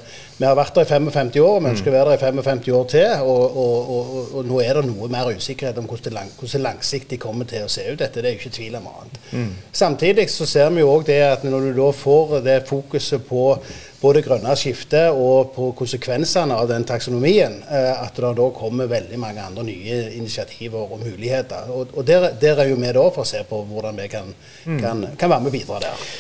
Vi 0.41 0.48
har 0.48 0.55
vært 0.57 0.74
der 0.74 0.88
i 0.88 0.89
55 0.89 1.36
år, 1.38 1.51
og 1.53 1.62
vi 1.62 1.69
ønsker 1.69 1.91
å 1.91 1.93
være 1.93 2.13
der 2.15 2.17
i 2.17 2.21
55 2.41 2.69
år 2.74 2.86
til. 2.89 3.25
Og, 3.29 3.57
og, 3.62 3.91
og, 3.93 4.31
og 4.39 4.48
nå 4.50 4.57
er 4.63 4.79
det 4.79 4.88
noe 4.88 5.10
mer 5.13 5.29
usikkerhet 5.38 5.77
om 5.77 5.86
hvordan 5.86 6.07
det, 6.07 6.13
lang, 6.15 6.31
hvordan 6.33 6.55
det 6.55 6.65
langsiktig 6.65 7.19
kommer 7.21 7.45
til 7.51 7.67
å 7.67 7.69
se 7.69 7.86
ut. 7.91 8.00
Dette 8.00 8.24
det 8.24 8.31
er 8.31 8.33
jo 8.33 8.39
ikke 8.39 8.55
tvil 8.55 8.79
om 8.79 8.88
annet. 8.89 9.19
Samtidig 9.83 10.25
så 10.33 10.48
ser 10.50 10.74
vi 10.74 10.81
jo 10.81 10.89
òg 10.95 11.05
det 11.12 11.19
at 11.27 11.45
når 11.45 11.67
du 11.67 11.71
da 11.77 11.91
får 11.93 12.39
det 12.48 12.57
fokuset 12.71 13.21
på 13.27 13.43
både 14.01 14.24
grønne 14.25 14.55
skiftet 14.57 15.13
og 15.13 15.53
på 15.53 15.69
konsekvensene 15.77 16.57
av 16.57 16.65
den 16.71 16.88
taksonomien, 16.89 17.60
eh, 17.69 17.91
at 18.01 18.17
det 18.17 18.33
da 18.41 18.50
kommer 18.57 18.89
veldig 18.89 19.21
mange 19.21 19.45
andre 19.45 19.67
nye 19.69 20.01
initiativer 20.17 20.89
og 20.89 21.05
muligheter. 21.05 21.69
Og, 21.69 21.93
og 21.93 22.07
der, 22.07 22.31
der 22.41 22.65
er 22.65 22.74
jo 22.74 22.81
vi 22.81 22.98
da 22.98 23.05
for 23.13 23.21
å 23.21 23.29
se 23.29 23.45
på 23.45 23.62
hvordan 23.69 24.01
vi 24.01 24.10
kan, 24.10 24.33
kan, 24.65 25.05
kan 25.13 25.29
være 25.29 25.45
med 25.45 25.53
og 25.53 25.57
bidra 25.60 25.86
der. 25.86 26.12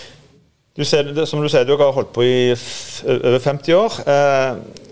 Du 0.71 0.85
ser, 0.87 1.09
som 1.27 1.41
du 1.43 1.49
sier, 1.51 1.65
du 1.67 1.75
har 1.75 1.91
holdt 1.91 2.13
på 2.15 2.23
i 2.23 2.53
over 2.53 3.39
50 3.43 3.75
år. 3.75 3.97
Eh, 4.07 4.91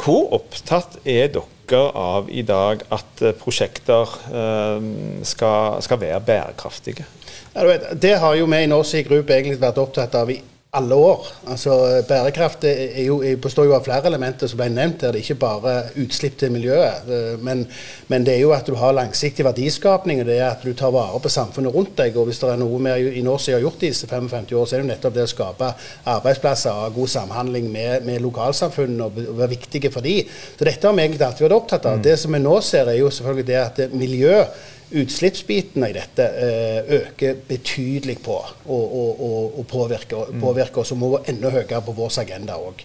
hvor 0.00 0.32
opptatt 0.40 0.96
er 1.04 1.30
dere 1.30 1.82
av 1.94 2.30
i 2.34 2.42
dag 2.42 2.82
at 2.90 3.22
eh, 3.22 3.36
prosjekter 3.38 4.10
eh, 4.26 4.88
skal, 5.22 5.78
skal 5.86 6.00
være 6.02 6.18
bærekraftige? 6.26 7.06
Ja, 7.54 7.62
vet, 7.66 7.86
det 8.02 8.16
har 8.18 8.34
jo 8.40 8.48
vi 8.50 8.62
i 8.64 8.70
Norsi 8.70 9.04
Group 9.06 9.30
egentlig 9.30 9.60
vært 9.62 9.78
opptatt 9.78 10.18
av 10.18 10.34
i 10.34 10.40
alle 10.72 10.94
år. 10.94 11.26
Altså, 11.50 12.02
Bærekraft 12.08 12.64
jo, 13.06 13.16
består 13.42 13.66
jo 13.66 13.74
av 13.74 13.82
flere 13.82 14.06
elementer 14.06 14.46
som 14.50 14.60
ble 14.60 14.68
nevnt 14.70 15.02
her. 15.02 15.10
Det 15.10 15.18
er 15.18 15.24
ikke 15.24 15.40
bare 15.42 15.72
utslipp 15.98 16.36
til 16.38 16.52
miljøet. 16.54 17.08
eh, 17.10 17.38
Men, 17.42 17.64
men 18.08 18.26
det 18.26 18.36
er 18.36 18.40
jo 18.44 18.52
at 18.54 18.66
du 18.66 18.76
har 18.78 18.94
langsiktig 18.94 19.44
verdiskapning, 19.44 20.20
og 20.20 20.26
det 20.30 20.38
er 20.38 20.50
at 20.52 20.62
du 20.62 20.72
tar 20.74 20.92
vare 20.94 21.18
på 21.20 21.28
samfunnet 21.28 21.74
rundt 21.74 21.96
deg. 21.98 22.16
og 22.16 22.30
Hvis 22.30 22.38
det 22.38 22.52
er 22.52 22.62
noe 22.62 22.78
vi 22.78 23.18
i 23.18 23.24
Norsi 23.26 23.52
har 23.52 23.60
gjort 23.64 23.80
disse 23.82 24.06
55 24.06 24.52
år, 24.54 24.66
så 24.66 24.76
er 24.76 24.80
det 24.82 24.86
jo 24.86 24.92
nettopp 24.92 25.14
det 25.18 25.26
å 25.26 25.32
skape 25.34 25.72
arbeidsplasser 26.14 26.70
og 26.86 26.94
god 26.94 27.08
samhandling 27.18 27.70
med, 27.72 28.06
med 28.06 28.22
lokalsamfunnene 28.22 29.04
og 29.04 29.18
og 29.20 29.38
være 29.38 29.50
viktige 29.56 29.90
for 29.90 30.00
de. 30.06 30.20
Så 30.58 30.64
dette 30.64 30.86
har 30.86 30.94
vi 30.94 31.02
egentlig 31.02 31.26
alltid 31.26 31.48
vært 31.48 31.56
opptatt 31.58 31.86
av. 31.90 31.98
Det 32.02 32.14
som 32.18 32.32
vi 32.32 32.38
nå 32.38 32.60
ser, 32.62 32.88
er 32.88 33.00
jo 33.00 33.10
selvfølgelig 33.10 33.46
det 33.50 33.58
at 33.58 33.80
miljø 33.92 34.44
utslippsbitene 34.90 35.88
i 35.90 35.94
dette 35.94 36.24
eh, 36.26 36.90
øker 37.00 37.36
betydelig 37.48 38.18
på 38.24 38.34
og, 38.66 38.96
og, 38.96 39.20
og, 39.60 39.66
påvirker, 39.70 40.32
påvirker 40.40 40.82
oss 40.82 40.92
og 40.94 40.98
må 41.02 41.12
være 41.14 41.30
enda 41.34 41.52
høyere 41.54 41.82
på 41.86 41.94
vår 41.96 42.18
agenda 42.24 42.56
òg. 42.58 42.82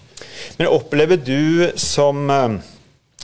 Men 0.60 0.70
opplever 0.72 1.18
du 1.18 1.72
som, 1.82 2.30
eh, 2.30 2.58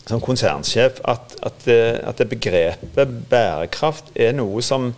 som 0.07 0.21
konsernsjef 0.23 1.01
at, 1.05 1.37
at, 1.45 1.61
det- 1.65 2.01
at 2.09 2.17
det 2.23 2.29
begrepet 2.33 3.15
bærekraft 3.29 4.11
er 4.15 4.33
noe 4.37 4.61
som 4.65 4.91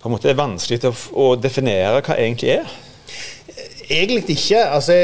på 0.00 0.08
en 0.08 0.14
måte 0.16 0.30
er 0.32 0.38
vanskelig 0.38 0.80
å, 0.88 0.94
å 1.12 1.26
definere 1.36 2.00
hva 2.02 2.16
egentlig 2.16 2.54
er? 2.58 2.70
Egentlig 3.90 4.36
ikke. 4.36 4.60
altså 4.64 4.94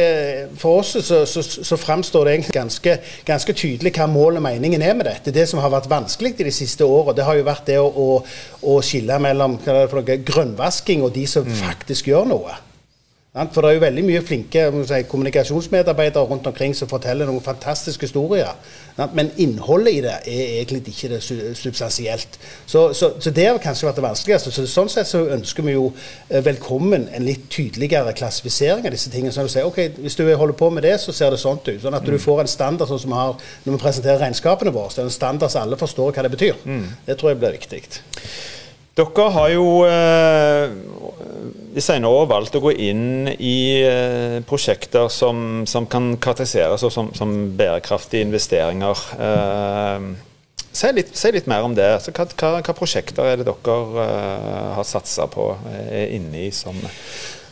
For 0.59 0.79
oss 0.79 0.97
så, 1.03 1.25
så, 1.27 1.43
så 1.43 1.77
framstår 1.77 2.25
det 2.25 2.35
egentlig 2.37 2.55
ganske, 2.55 2.99
ganske 3.27 3.53
tydelig 3.53 3.93
hva 3.97 4.07
målet 4.07 4.39
og 4.39 4.47
meningen 4.47 4.83
er 4.83 4.95
med 4.95 5.09
dette. 5.11 5.35
Det 5.35 5.49
som 5.51 5.59
har 5.63 5.73
vært 5.75 5.91
vanskelig 5.91 6.37
i 6.39 6.47
de 6.47 6.55
siste 6.55 6.87
åra, 6.87 7.15
det 7.17 7.27
har 7.27 7.39
jo 7.39 7.49
vært 7.49 7.67
det 7.67 7.81
å, 7.83 7.89
å, 7.91 8.23
å 8.63 8.79
skille 8.87 9.19
mellom 9.23 9.59
hva 9.65 9.83
er 9.83 9.99
det 10.07 10.21
grønnvasking 10.29 11.03
og 11.03 11.13
de 11.19 11.27
som 11.31 11.51
faktisk 11.67 12.13
gjør 12.13 12.31
noe. 12.31 12.57
For 13.37 13.61
det 13.61 13.69
er 13.69 13.77
jo 13.77 13.81
veldig 13.83 14.03
mye 14.07 14.21
flinke 14.25 14.61
si, 14.89 14.99
kommunikasjonsmedarbeidere 15.11 16.25
rundt 16.25 16.47
omkring 16.49 16.73
som 16.77 16.89
forteller 16.89 17.29
noen 17.29 17.45
fantastiske 17.45 18.09
historier. 18.09 18.55
Men 19.13 19.29
innholdet 19.37 19.93
i 19.93 20.01
det 20.07 20.15
er 20.15 20.55
egentlig 20.63 20.81
ikke 20.89 21.11
det 21.13 21.21
substansielt. 21.59 22.39
Så, 22.65 22.87
så, 22.97 23.11
så 23.21 23.33
det 23.37 23.45
har 23.45 23.61
kanskje 23.61 23.91
vært 23.91 24.01
det 24.01 24.07
vanskeligste. 24.07 24.55
Så 24.57 24.65
sånn 24.73 24.89
sett 24.89 25.11
så 25.11 25.27
ønsker 25.37 25.69
vi 25.69 25.77
jo 25.77 25.91
eh, 26.31 26.41
velkommen 26.47 27.05
en 27.13 27.29
litt 27.29 27.45
tydeligere 27.53 28.17
klassifisering 28.17 28.89
av 28.89 28.97
disse 28.97 29.13
tingene. 29.13 29.35
Sånn 29.37 29.45
at 29.45 29.53
du 29.53 29.57
sier 29.59 29.69
ok, 29.69 30.01
hvis 30.01 30.17
du 30.17 30.25
holder 30.33 30.57
på 30.57 30.73
med 30.73 30.89
det, 30.89 30.97
så 31.05 31.13
ser 31.13 31.37
det 31.37 31.43
sånn 31.45 31.61
ut. 31.61 31.73
Sånn 31.85 32.01
at 32.01 32.09
du 32.09 32.17
får 32.23 32.47
en 32.47 32.53
standard 32.57 32.89
sånn 32.89 33.05
som 33.05 33.13
vi 33.13 33.21
har 33.21 33.37
når 33.67 33.77
vi 33.77 33.85
presenterer 33.85 34.25
regnskapene 34.25 34.73
våre. 34.73 34.95
Så 34.95 35.03
det 35.03 35.09
er 35.11 35.13
en 35.13 35.19
standard 35.21 35.53
så 35.53 35.67
alle 35.67 35.77
forstår 35.81 36.17
hva 36.17 36.25
det 36.25 36.37
betyr. 36.39 36.61
Det 37.05 37.21
tror 37.21 37.35
jeg 37.35 37.45
blir 37.45 37.59
viktig. 37.61 37.85
Dere 38.97 39.25
har 39.29 39.51
jo 39.53 39.65
eh, 39.85 40.56
de 41.77 41.83
senere 41.85 42.09
år 42.09 42.29
valgt 42.31 42.55
å 42.57 42.63
gå 42.65 42.71
inn 42.87 43.29
i 43.37 43.57
eh, 43.85 44.39
prosjekter 44.49 45.11
som, 45.13 45.67
som 45.69 45.85
kan 45.93 46.15
karakteriseres 46.17 46.87
som, 46.93 47.11
som 47.17 47.35
bærekraftige 47.59 48.25
investeringer. 48.25 49.03
Eh, 49.21 50.07
si, 50.71 50.93
litt, 50.97 51.13
si 51.13 51.35
litt 51.37 51.51
mer 51.53 51.67
om 51.69 51.77
det. 51.77 51.91
Altså, 51.99 52.15
hva, 52.17 52.25
hva, 52.33 52.53
hva 52.65 52.77
prosjekter 52.79 53.29
er 53.29 53.43
det 53.43 53.49
dere 53.51 54.07
eh, 54.07 54.71
har 54.79 54.89
satsa 54.89 55.29
på, 55.29 55.51
er 55.91 56.17
inne 56.17 56.47
i 56.47 56.51
som 56.55 56.81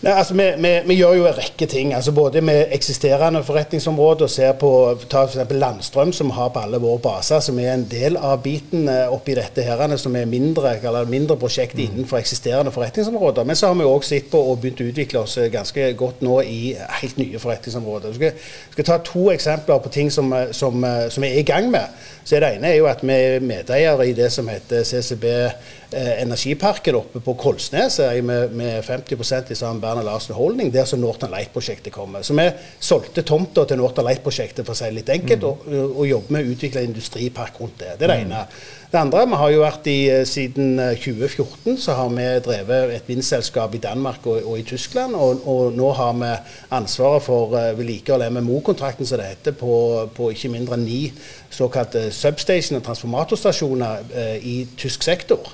Nei, 0.05 0.13
altså, 0.13 0.35
vi, 0.37 0.45
vi, 0.61 0.71
vi 0.85 0.95
gjør 0.99 1.15
jo 1.17 1.27
en 1.31 1.37
rekke 1.39 1.67
ting. 1.71 1.95
altså 1.97 2.13
Både 2.13 2.43
med 2.45 2.67
eksisterende 2.77 3.41
forretningsområder 3.45 4.27
og 4.27 4.31
ser 4.31 4.53
på 4.61 4.71
ta 5.09 5.23
f.eks. 5.25 5.55
Landstrøm, 5.57 6.13
som 6.13 6.33
har 6.37 6.51
på 6.53 6.61
alle 6.61 6.81
våre 6.83 7.01
baser, 7.01 7.41
som 7.41 7.57
er 7.63 7.71
en 7.73 7.87
del 7.89 8.19
av 8.21 8.43
biten 8.45 8.85
eh, 8.93 9.07
oppi 9.09 9.33
dette 9.39 9.65
her, 9.65 9.81
som 9.97 10.17
er 10.21 10.29
mindre, 10.29 10.75
eller 10.77 11.09
mindre 11.09 11.39
prosjekt 11.41 11.81
innenfor 11.81 12.21
eksisterende 12.21 12.73
forretningsområder. 12.75 13.49
Men 13.49 13.57
så 13.57 13.71
har 13.71 13.79
vi 13.81 13.87
òg 13.89 14.05
sett 14.05 14.29
på 14.33 14.43
og 14.51 14.61
begynt 14.61 14.83
å 14.85 14.89
utvikle 14.91 15.23
oss 15.23 15.39
eh, 15.41 15.49
ganske 15.55 15.87
godt 15.97 16.21
nå 16.27 16.43
i 16.45 16.75
helt 17.01 17.23
nye 17.23 17.41
forretningsområder. 17.41 18.13
Jeg 18.13 18.19
skal, 18.21 18.51
skal 18.77 18.89
ta 18.91 18.99
to 19.09 19.31
eksempler 19.33 19.81
på 19.81 19.95
ting 19.95 20.13
som, 20.13 20.29
eh, 20.37 20.53
som, 20.53 20.85
eh, 20.85 21.07
som 21.09 21.25
vi 21.25 21.33
er 21.33 21.41
i 21.41 21.49
gang 21.49 21.71
med. 21.73 21.97
Så 22.25 22.37
Det 22.41 22.53
ene 22.57 22.75
er 22.75 22.77
jo 22.77 22.87
at 22.93 23.01
vi 23.01 23.13
er 23.13 23.41
medeiere 23.41 24.09
i 24.09 24.13
det 24.13 24.31
som 24.33 24.49
heter 24.49 24.85
CCB 24.85 25.25
eh, 25.33 25.73
Energiparken 25.93 26.97
oppe 26.99 27.21
på 27.23 27.35
Kolsnes, 27.39 27.99
med, 28.23 28.55
med 28.57 28.85
50% 28.85 29.53
i 29.53 29.59
sammen 29.59 29.83
Berner 29.83 30.07
Larsen 30.07 30.35
Holding, 30.35 30.73
der 30.75 30.89
som 30.89 31.03
Northern 31.03 31.35
Light-prosjektet 31.35 31.93
kommer. 31.93 32.23
Så 32.23 32.35
vi 32.35 32.49
solgte 32.81 33.23
tomta 33.23 33.67
til 33.69 33.79
Northern 33.79 34.09
Light-prosjektet, 34.09 34.65
for 34.65 34.75
å 34.75 34.79
si 34.79 34.89
det 34.89 34.99
litt 35.01 35.13
enkelt, 35.15 35.45
og, 35.45 35.69
og 35.85 36.09
jobber 36.09 36.39
med 36.39 36.47
å 36.47 36.55
utvikle 36.57 36.83
en 36.83 36.91
industripark 36.93 37.61
rundt 37.61 37.79
det. 37.83 37.95
Det 37.99 38.09
er 38.09 38.15
det 38.15 38.23
ene. 38.25 38.47
Det 38.95 39.01
andre, 39.01 39.25
vi 39.27 39.39
har 39.41 39.51
jo 39.51 39.63
vært 39.65 39.87
i, 39.91 40.01
eh, 40.07 40.21
Siden 40.29 40.79
eh, 40.79 40.93
2014 40.95 41.81
så 41.83 41.97
har 41.99 42.13
vi 42.15 42.27
drevet 42.47 42.93
et 42.95 43.09
vindselskap 43.11 43.75
i 43.75 43.81
Danmark 43.83 44.27
og, 44.31 44.45
og 44.47 44.61
i 44.61 44.63
Tyskland. 44.69 45.17
Og, 45.19 45.43
og 45.51 45.75
nå 45.75 45.89
har 45.99 46.13
vi 46.21 46.31
ansvaret 46.79 47.25
for 47.27 47.57
vedlikehold 47.75 48.23
av 48.23 48.37
MMO-kontrakten, 48.37 49.09
som 49.09 49.19
det 49.19 49.33
heter, 49.33 49.57
på, 49.59 49.75
på 50.15 50.31
ikke 50.31 50.53
mindre 50.55 50.79
enn 50.79 50.87
ni 50.87 51.01
såkalte 51.51 52.07
substation- 52.15 52.79
og 52.79 52.87
transformatorstasjoner 52.87 54.15
eh, 54.15 54.39
i 54.47 54.57
tysk 54.79 55.03
sektor. 55.03 55.51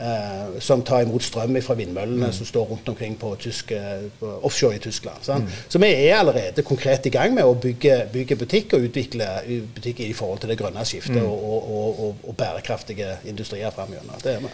Eh, 0.00 0.58
som 0.64 0.82
tar 0.86 1.04
imot 1.04 1.24
strøm 1.24 1.58
fra 1.62 1.76
vindmøllene 1.78 2.32
som 2.32 2.48
står 2.48 2.72
rundt 2.72 2.88
omkring 2.92 3.16
på, 3.20 3.34
tysk, 3.40 3.72
eh, 3.76 4.08
på 4.20 4.32
offshore 4.48 4.80
i 4.80 4.82
Tyskland. 4.82 5.22
sant? 5.26 5.60
Så 5.68 5.78
vi 5.82 5.92
er 5.92 6.18
allerede 6.18 6.64
konkret 6.66 7.06
i 7.06 7.14
gang 7.14 7.34
med 7.36 7.44
å 7.44 7.54
bygge, 7.54 8.02
bygge 8.12 8.36
butikk 8.40 8.74
og 8.78 8.88
utvikle 8.88 9.28
butikk 9.76 10.04
i 10.06 10.12
forhold 10.16 10.42
til 10.42 10.52
det 10.52 10.58
grønne 10.60 10.84
skiftet 10.88 11.22
og, 11.22 11.46
og, 11.52 11.70
og, 11.70 12.04
og, 12.08 12.28
og 12.28 12.36
bærekraftige 12.36 13.16
industrier 13.24 13.70
framover. 13.70 14.18
Det 14.24 14.36
er 14.36 14.44
vi. 14.44 14.52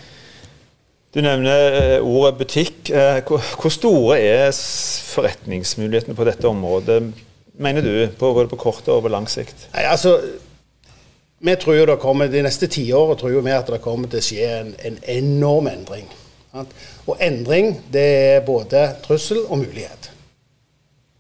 Du 1.17 1.23
nevner 1.25 1.77
eh, 1.81 2.03
ordet 2.05 2.35
butikk. 2.43 2.91
Eh, 2.91 3.23
Hvor, 3.25 3.71
store 3.73 4.19
er 4.21 4.51
forretningsmulighetene 5.17 6.17
på 6.17 6.27
dette 6.29 6.49
området 6.49 6.99
mener 7.57 7.81
du, 7.81 7.93
på, 8.19 8.33
både 8.37 8.51
på 8.53 8.59
kort 8.61 8.89
og 8.93 9.07
på 9.07 9.13
lang 9.13 9.29
sikt? 9.31 9.69
Nei, 9.73 9.87
altså, 9.89 10.19
vi 11.39 11.57
tror 11.61 11.77
jo 11.77 11.87
det 11.87 11.99
kommer, 12.01 12.29
De 12.33 12.43
neste 12.43 12.67
tiåret 12.67 13.19
tror 13.19 13.41
vi 13.41 13.53
at 13.53 13.69
det 13.71 13.83
kommer 13.85 14.09
til 14.09 14.23
å 14.23 14.25
skje 14.25 14.51
en, 14.61 14.75
en 14.89 14.99
enorm 15.19 15.69
endring. 15.69 16.09
Sant? 16.53 16.77
Og 17.07 17.17
endring 17.21 17.75
det 17.93 18.07
er 18.35 18.45
både 18.47 18.89
trussel 19.05 19.45
og 19.45 19.59
mulighet. 19.59 20.11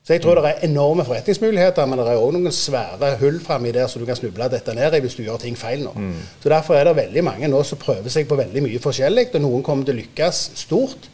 Så 0.07 0.15
jeg 0.15 0.23
tror 0.23 0.39
det 0.39 0.51
er 0.53 0.69
enorme 0.69 1.03
forretningsmuligheter, 1.05 1.87
men 1.91 1.99
det 1.99 2.13
er 2.13 2.21
òg 2.23 2.31
noen 2.37 2.53
svære 2.55 3.09
hull 3.19 3.41
framme 3.43 3.73
der 3.75 3.89
som 3.91 3.99
du 3.99 4.07
kan 4.07 4.15
snuble 4.15 4.47
dette 4.53 4.75
ned 4.77 4.95
i 4.95 5.01
hvis 5.03 5.17
du 5.19 5.25
gjør 5.25 5.41
ting 5.43 5.59
feil 5.59 5.83
nå. 5.83 5.91
Mm. 5.99 6.21
Så 6.45 6.53
Derfor 6.53 6.79
er 6.79 6.87
det 6.87 6.93
veldig 7.01 7.25
mange 7.27 7.51
nå 7.51 7.63
som 7.67 7.81
prøver 7.83 8.13
seg 8.15 8.29
på 8.31 8.39
veldig 8.39 8.63
mye 8.63 8.83
forskjellig, 8.85 9.33
og 9.35 9.43
noen 9.43 9.67
kommer 9.67 9.89
til 9.89 9.97
å 9.97 10.01
lykkes 10.05 10.43
stort. 10.63 11.11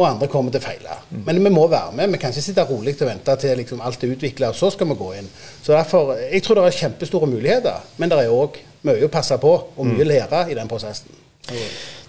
Og 0.00 0.06
andre 0.08 0.30
kommer 0.32 0.54
til 0.54 0.62
å 0.62 0.64
feile. 0.64 0.96
Mm. 1.10 1.22
Men 1.26 1.42
vi 1.44 1.52
må 1.52 1.66
være 1.68 1.92
med. 1.96 2.14
Vi 2.14 2.20
kan 2.22 2.32
ikke 2.32 2.46
sitte 2.46 2.64
rolig 2.64 2.96
og 2.96 3.08
vente 3.10 3.36
til 3.42 3.58
liksom 3.60 3.82
alt 3.84 4.04
er 4.04 4.14
utvikla, 4.14 4.48
og 4.48 4.56
så 4.56 4.72
skal 4.72 4.88
vi 4.88 4.96
gå 4.96 5.12
inn. 5.20 5.28
Så 5.60 5.74
derfor, 5.76 6.14
Jeg 6.16 6.42
tror 6.42 6.56
det 6.56 6.64
er 6.64 6.78
kjempestore 6.80 7.28
muligheter, 7.28 7.84
men 7.98 8.10
det 8.10 8.18
er 8.18 8.32
òg 8.32 8.56
mye 8.88 9.04
å 9.04 9.12
passe 9.12 9.36
på 9.36 9.52
og 9.52 9.84
mye 9.84 10.00
å 10.00 10.06
mm. 10.06 10.12
lære 10.14 10.44
i 10.50 10.56
den 10.56 10.68
prosessen. 10.68 11.12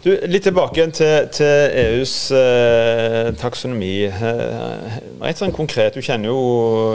Du, 0.01 0.09
litt 0.25 0.47
tilbake 0.47 0.87
til, 0.97 1.27
til 1.35 1.75
EUs 1.77 2.15
eh, 2.33 3.27
taksonomi. 3.37 4.07
Eh, 4.07 4.95
rett 5.21 5.41
sånn 5.41 5.53
konkret, 5.53 5.93
du 5.93 6.01
kjenner 6.01 6.31
jo 6.31 6.41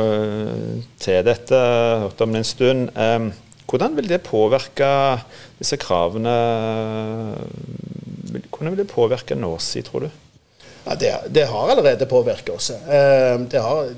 eh, 0.02 0.80
til 1.02 1.20
dette, 1.26 1.60
hørt 2.02 2.24
om 2.24 2.34
det 2.34 2.42
en 2.42 2.48
stund. 2.48 2.90
Eh, 2.96 3.28
hvordan 3.66 3.94
vil 3.98 4.10
det 4.10 4.24
påvirke 4.26 4.88
disse 5.58 5.78
kravene 5.82 6.34
Hvordan 8.50 8.74
vil 8.74 8.78
det 8.78 8.90
påvirke 8.90 9.38
Norsi, 9.38 9.82
tror 9.86 10.06
du? 10.06 10.10
Ja, 10.86 10.94
det, 10.94 11.14
det, 11.28 11.44
har 11.46 11.70
allerede 11.70 12.06
påvirket 12.06 12.48
oss. 12.54 12.70
Eh, 12.70 13.62
har 13.62 13.88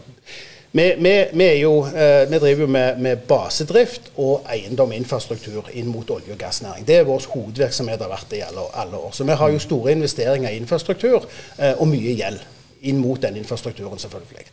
vi, 0.73 0.95
vi, 0.99 1.29
vi, 1.33 1.55
jo, 1.61 1.87
eh, 1.87 2.29
vi, 2.31 2.39
driver 2.39 2.61
jo 2.61 2.67
med, 2.67 2.99
med, 3.01 3.25
basedrift 3.29 4.11
og 4.17 4.47
eiendom 4.53 4.93
og 4.93 4.97
infrastruktur 4.97 5.69
inn 5.77 5.89
mot 5.93 6.11
olje- 6.11 6.33
og 6.33 6.41
gassnæring. 6.41 6.87
Det 6.89 6.97
er 6.97 7.09
vår 7.09 7.27
hovedvirksomhet 7.33 8.05
har 8.05 8.13
vært 8.13 8.33
i 8.37 8.41
alle, 8.45 8.65
alle, 8.73 8.97
år. 8.97 9.13
Så 9.13 9.25
vi 9.29 9.37
har 9.37 9.53
jo 9.53 9.61
store 9.61 9.93
investeringer 9.93 10.49
i 10.49 10.61
infrastruktur 10.63 11.29
eh, 11.59 11.75
og 11.77 11.89
mye 11.93 12.17
gjeld 12.17 12.41
inn 12.89 13.01
mot 13.03 13.21
den 13.21 13.37
infrastrukturen, 13.37 13.99
selvfølgelig. 13.99 14.45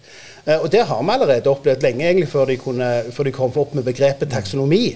Og 0.63 0.72
det 0.74 0.80
har 0.89 1.01
vi 1.04 1.12
allerede 1.13 1.50
opplevd 1.50 1.84
lenge, 1.86 2.08
egentlig 2.08 2.30
før 2.30 2.48
de, 2.50 2.56
kunne, 2.58 2.88
før 3.13 3.27
de 3.27 3.34
kom 3.34 3.54
opp 3.62 3.75
med 3.77 3.86
begrepet 3.86 4.32
taksonomi. 4.34 4.96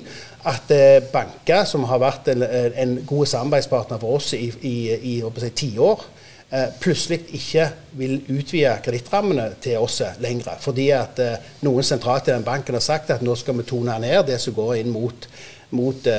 At 0.49 0.71
banker, 1.13 1.61
som 1.69 1.85
har 1.85 2.01
vært 2.01 2.31
en, 2.33 2.41
en 2.73 2.95
god 3.05 3.29
samarbeidspartner 3.29 4.01
for 4.01 4.17
oss 4.17 4.31
i, 4.33 4.47
i, 4.65 4.73
i, 5.11 5.51
tiår, 5.61 6.07
plutselig 6.81 7.19
ikke 7.37 7.67
vil 7.99 8.15
utvide 8.33 8.71
kredittrammene 8.85 9.51
til 9.61 9.77
oss 9.81 9.99
lenger. 10.23 10.57
Fordi 10.63 10.87
at 10.95 11.21
eh, 11.21 11.51
noen 11.67 11.85
sentralt 11.85 12.29
i 12.29 12.33
den 12.33 12.47
banken 12.47 12.77
har 12.77 12.85
sagt 12.85 13.13
at 13.13 13.21
nå 13.25 13.35
skal 13.37 13.59
vi 13.59 13.67
tone 13.69 13.99
ned 14.01 14.23
det 14.31 14.39
som 14.41 14.57
går 14.57 14.79
inn 14.79 14.89
mot, 14.93 15.29
mot 15.77 16.09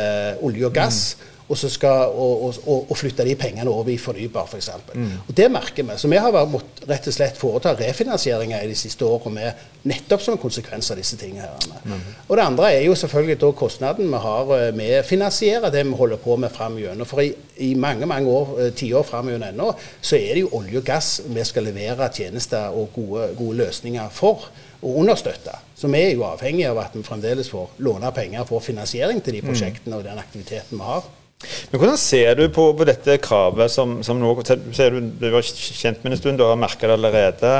olje 0.46 0.70
og 0.70 0.75
gass. 0.76 1.02
Mm 1.18 1.29
og, 1.50 1.59
så 1.59 1.69
skal, 1.69 2.12
og, 2.14 2.45
og, 2.62 2.90
og, 2.90 2.97
flytte 2.97 3.25
de 3.26 3.35
pengene 3.35 3.71
over 3.71 3.90
i 3.90 3.99
fornybar 3.99 4.47
f.eks. 4.47 4.69
For 4.87 4.95
mm. 4.95 5.09
Og 5.26 5.37
Det 5.37 5.49
merker 5.50 5.83
vi. 5.83 5.97
Så 5.99 6.09
vi 6.09 6.21
har 6.23 6.47
måttet 6.47 6.87
rett 6.87 7.09
og 7.11 7.16
slett 7.16 7.40
foreta 7.40 7.73
refinansieringer 7.75 8.62
i 8.62 8.71
de 8.71 8.76
siste 8.78 9.04
årene 9.04 9.50
nettopp 9.90 10.23
som 10.23 10.37
en 10.37 10.42
konsekvens 10.42 10.92
av 10.92 11.00
disse 11.00 11.19
tingene. 11.19 11.49
her. 11.49 11.83
Mm. 11.85 12.07
Og 12.28 12.37
Det 12.37 12.45
andre 12.45 12.73
er 12.76 12.85
jo 12.87 12.95
selvfølgelig 12.95 13.40
da 13.42 13.50
kostnaden 13.59 14.12
vi 14.12 14.23
har 14.23 14.54
eh, 14.57 14.71
med 14.76 14.95
å 15.00 15.07
finansiere 15.09 15.73
det 15.75 15.85
vi 15.88 15.99
holder 15.99 16.23
på 16.23 16.37
med 16.37 16.54
fram 16.54 16.78
gjennom. 16.78 17.09
For 17.09 17.25
i, 17.25 17.33
i, 17.59 17.75
mange 17.75 18.07
mange 18.07 18.30
år, 18.30 18.57
eh, 18.61 18.73
tiår 18.76 19.07
fram 19.11 19.32
gjennom 19.32 19.49
ennå, 19.49 19.71
så 20.00 20.21
er 20.21 20.34
det 20.36 20.45
jo 20.45 20.54
olje 20.60 20.78
og 20.78 20.86
gass 20.86 21.13
vi 21.26 21.45
skal 21.45 21.67
levere 21.67 22.13
tjenester 22.15 22.71
og 22.71 22.93
gode, 22.95 23.32
gode 23.39 23.65
løsninger 23.65 24.13
for 24.15 24.50
og 24.80 25.02
understøtte. 25.02 25.58
Så 25.76 25.89
vi 25.89 25.99
er 26.00 26.15
jo 26.15 26.25
avhengig 26.28 26.69
av 26.69 26.78
at 26.80 26.95
vi 26.95 27.02
fremdeles 27.04 27.50
får 27.52 27.80
låne 27.84 28.13
penger 28.17 28.47
for 28.49 28.63
finansiering 28.65 29.21
til 29.25 29.36
de 29.36 29.43
mm. 29.43 29.50
prosjektene 29.50 29.99
og 29.99 30.06
den 30.06 30.21
aktiviteten 30.21 30.78
vi 30.78 30.86
har. 30.86 31.08
Men 31.70 31.80
Hvordan 31.80 32.00
ser 32.00 32.34
du 32.36 32.44
på, 32.52 32.66
på 32.76 32.86
dette 32.88 33.16
kravet 33.22 33.72
som, 33.72 34.00
som 34.06 34.20
nå 34.20 34.34
ser 34.44 34.92
du, 34.92 35.00
du 35.20 35.30
var 35.32 35.46
kjent 35.46 36.02
med 36.04 36.14
en 36.14 36.20
stund, 36.20 36.40
du 36.40 36.44
har 36.44 36.58
merka 36.60 36.88
det 36.88 36.98
allerede. 36.98 37.54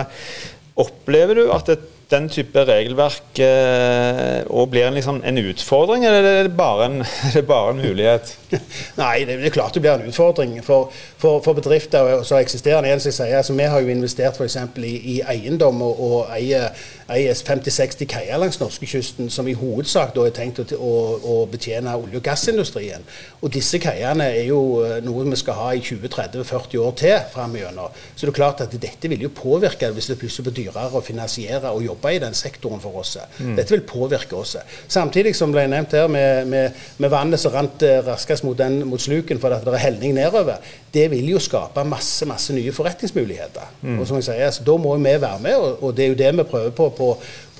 Opplever 0.81 1.41
du 1.41 1.47
at 1.55 1.71
det 1.71 1.81
den 2.11 2.29
type 2.29 2.65
regelverk 2.67 3.39
eh, 3.45 4.43
og 4.51 4.71
blir 4.73 4.89
en, 4.89 4.97
liksom, 4.97 5.21
en, 5.25 5.39
utfordring, 5.39 6.05
eller 6.07 6.27
er 6.27 6.49
det 6.49 6.57
bare 6.57 6.89
en, 6.89 7.05
det 7.35 7.45
bare 7.47 7.75
en 7.75 7.83
mulighet? 7.83 8.33
Nei, 9.01 9.25
det, 9.29 9.39
er 9.39 9.55
klart 9.55 9.75
det 9.75 9.83
blir 9.85 9.95
en 9.95 10.09
utfordring 10.11 10.57
for, 10.67 10.91
for, 10.93 11.39
for 11.45 11.59
bedrifter 11.59 12.23
som 12.27 12.41
eksisterende. 12.41 12.91
Altså, 12.91 13.53
vi 13.53 13.63
har 13.63 13.81
jo 13.81 13.93
investert 13.93 14.41
f.eks. 14.41 14.57
I, 14.77 14.95
i 15.15 15.17
eiendom 15.35 15.83
og, 15.87 16.01
og 16.01 16.33
eier, 16.35 16.75
eier 17.11 17.35
50-60 17.47 18.09
kaier 18.11 18.41
langs 18.41 18.59
norskekysten 18.61 19.31
som 19.31 19.49
i 19.49 19.55
hovedsak 19.59 20.15
da 20.17 20.27
er 20.27 20.35
tenkt 20.35 20.63
å, 20.63 20.67
å, 20.77 20.95
å 21.21 21.37
betjene 21.51 21.95
olje- 21.95 22.19
og 22.19 22.27
gassindustrien. 22.27 23.07
Og 23.41 23.55
disse 23.55 23.79
kaiene 23.83 24.27
er 24.35 24.49
jo 24.51 24.61
eh, 24.85 24.99
noe 25.07 25.29
vi 25.31 25.39
skal 25.39 25.59
ha 25.61 25.71
i 25.77 25.85
20-30-40 25.85 26.83
år 26.83 26.99
til 26.99 27.17
framover. 27.33 27.95
Så 28.17 28.27
det 28.27 28.33
er 28.33 28.39
klart 28.41 28.65
at 28.65 28.75
dette 28.75 29.11
vil 29.11 29.29
jo 29.29 29.33
påvirke 29.35 29.93
hvis 29.95 30.11
det 30.11 30.19
plutselig 30.21 30.49
blir 30.49 30.59
dyrere 30.65 30.99
å 30.99 31.05
finansiere 31.05 31.71
og 31.71 31.85
jobbe 31.87 32.00
jobbe 32.01 32.15
i 32.15 32.19
den 32.19 32.35
sektoren 32.35 32.81
for 32.81 33.01
oss. 33.01 33.17
Mm. 33.39 33.57
Dette 33.57 33.75
vil 33.75 33.83
påvirke 33.87 34.37
oss. 34.37 34.57
Samtidig 34.89 35.35
som 35.37 35.53
ble 35.53 35.67
nevnt 35.69 35.93
her 35.93 36.09
med, 36.09 36.47
med, 36.47 36.73
med 36.99 37.11
vannet 37.11 37.41
som 37.41 37.53
rant 37.53 37.83
eh, 37.83 38.01
raskest 38.07 38.45
mot, 38.45 38.57
den, 38.59 38.87
mot 38.89 39.01
sluken 39.01 39.41
fordi 39.41 39.61
det 39.65 39.75
er 39.75 39.85
helning 39.85 40.15
nedover, 40.15 40.61
det 40.93 41.07
vil 41.11 41.29
jo 41.31 41.39
skape 41.39 41.85
masse 41.87 42.27
masse 42.27 42.55
nye 42.55 42.73
forretningsmuligheter. 42.73 43.69
Mm. 43.83 44.01
Og 44.01 44.07
som 44.09 44.19
jeg 44.19 44.29
sier, 44.31 44.47
altså, 44.47 44.65
Da 44.65 44.77
må 44.77 44.97
vi 44.97 45.15
være 45.21 45.39
med, 45.43 45.57
og, 45.57 45.83
og 45.85 45.97
det 45.97 46.05
er 46.05 46.09
jo 46.09 46.19
det 46.19 46.33
vi 46.37 46.49
prøver 46.51 46.71
på 46.71 46.89
på, 46.97 47.11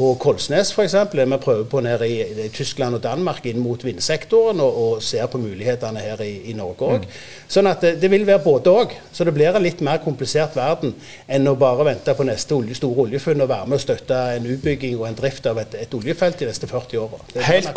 på 0.01 0.15
Kolsnes 0.21 0.73
f.eks. 0.73 0.95
Vi 1.13 1.39
prøver 1.43 1.67
på 1.69 1.81
nede 1.85 2.09
i, 2.09 2.21
i, 2.25 2.49
Tyskland 2.55 2.97
og 2.97 3.03
Danmark 3.05 3.45
inn 3.51 3.61
mot 3.61 3.83
vindsektoren, 3.85 4.61
og, 4.65 4.79
og 4.85 5.03
ser 5.05 5.27
på 5.29 5.41
mulighetene 5.43 6.01
her 6.01 6.23
i, 6.25 6.33
i 6.51 6.55
Norge 6.57 6.89
òg. 6.89 7.05
Mm. 7.05 7.19
Sånn 7.53 7.69
at 7.69 7.85
det, 7.85 7.93
det 8.01 8.11
vil 8.13 8.25
være 8.29 8.43
både 8.45 8.73
òg. 8.73 8.95
Så 9.13 9.27
det 9.29 9.35
blir 9.37 9.53
en 9.53 9.65
litt 9.65 9.83
mer 9.85 10.01
komplisert 10.01 10.57
verden 10.57 10.95
enn 11.29 11.49
å 11.51 11.57
bare 11.61 11.85
vente 11.91 12.15
på 12.17 12.25
neste 12.27 12.57
olje, 12.57 12.79
store 12.79 13.05
oljefunn 13.05 13.45
og 13.45 13.51
være 13.51 13.69
med 13.69 13.81
og 13.81 13.85
støtte 13.85 14.21
en 14.37 14.49
utbygging 14.55 14.97
og 15.01 15.09
en 15.11 15.19
drift 15.19 15.49
av 15.51 15.61
et, 15.61 15.77
et 15.85 15.97
oljefelt 15.99 16.41
de 16.41 16.49
neste 16.49 16.71
40 16.71 17.03
åra. 17.03 17.21
Helt, 17.51 17.73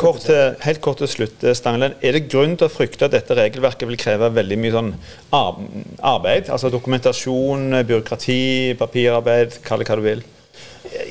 helt, 0.63 0.81
kort 0.83 1.01
til 1.01 1.11
slutt, 1.11 1.43
Stangeland. 1.59 1.97
Er 1.99 2.15
det 2.15 2.27
grunn 2.31 2.55
til 2.59 2.69
å 2.69 2.71
frykte 2.71 3.09
at 3.09 3.17
dette 3.17 3.35
regelverket 3.39 3.89
vil 3.89 3.99
kreve 3.99 4.31
veldig 4.37 4.59
mye 4.63 4.77
sånn 4.77 4.93
arbeid? 5.33 6.47
Altså 6.53 6.71
dokumentasjon, 6.71 7.81
byråkrati, 7.83 8.43
papirarbeid, 8.79 9.59
kall 9.67 9.83
det 9.83 9.91
hva 9.91 9.99
du 9.99 10.07
vil? 10.07 10.23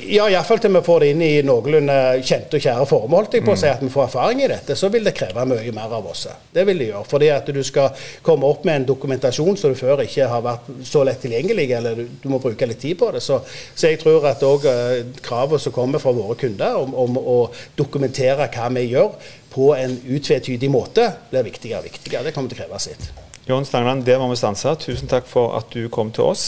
Ja, 0.04 0.26
iallfall 0.28 0.60
til 0.60 0.72
vi 0.74 0.82
får 0.84 1.00
det 1.00 1.08
inn 1.14 1.22
i 1.24 1.30
noenlunde 1.46 1.94
kjente 2.20 2.58
og 2.58 2.64
kjære 2.64 2.86
formål. 2.90 3.28
på 3.32 3.54
å 3.54 3.56
si 3.56 3.70
at 3.70 3.80
vi 3.80 3.88
får 3.92 4.04
erfaring 4.04 4.42
i 4.42 4.48
dette, 4.50 4.76
så 4.76 4.90
vil 4.92 5.04
det 5.04 5.14
kreve 5.16 5.46
mye 5.48 5.72
mer 5.72 5.94
av 5.96 6.06
oss. 6.10 6.26
Det 6.52 6.66
vil 6.68 6.78
det 6.78 6.90
gjøre. 6.90 7.08
Fordi 7.08 7.30
at 7.32 7.46
du 7.46 7.62
skal 7.64 8.04
komme 8.22 8.46
opp 8.46 8.66
med 8.68 8.82
en 8.82 8.86
dokumentasjon 8.92 9.56
som 9.56 9.72
du 9.72 9.78
før 9.78 10.04
ikke 10.04 10.28
har 10.28 10.44
vært 10.44 10.68
så 10.84 11.04
lett 11.08 11.22
tilgjengelig, 11.24 11.70
eller 11.78 12.04
du, 12.04 12.28
må 12.28 12.40
bruke 12.42 12.68
litt 12.68 12.82
tid 12.84 12.98
på 13.00 13.10
det. 13.16 13.24
Så, 13.24 13.40
så 13.74 13.88
jeg 13.88 14.02
tror 14.02 14.28
at 14.28 14.44
òg 14.44 14.66
kravene 14.66 15.20
kravet 15.22 15.62
som 15.62 15.72
kommer 15.72 16.02
fra 16.02 16.12
våre 16.14 16.36
kunder 16.38 16.76
om, 16.78 16.94
om, 16.94 17.18
å 17.18 17.38
dokumentere 17.78 18.50
hva 18.52 18.68
vi 18.76 18.86
gjør 18.92 19.16
på 19.52 19.72
en 19.76 19.98
utvetydig 20.16 20.70
måte, 20.72 21.08
blir 21.30 21.48
viktigere 21.48 21.82
og 21.82 21.90
viktigere. 21.90 22.28
Det 22.28 22.36
kommer 22.36 22.52
til 22.52 22.60
å 22.60 22.64
kreve 22.64 22.82
sitt. 22.82 23.21
Jon 23.48 23.64
Stangland, 23.66 24.04
der 24.06 24.20
må 24.22 24.28
vi 24.30 24.36
stanse. 24.38 24.70
Tusen 24.78 25.10
takk 25.10 25.26
for 25.26 25.56
at 25.58 25.72
du 25.74 25.88
kom 25.90 26.12
til 26.14 26.28
oss. 26.30 26.44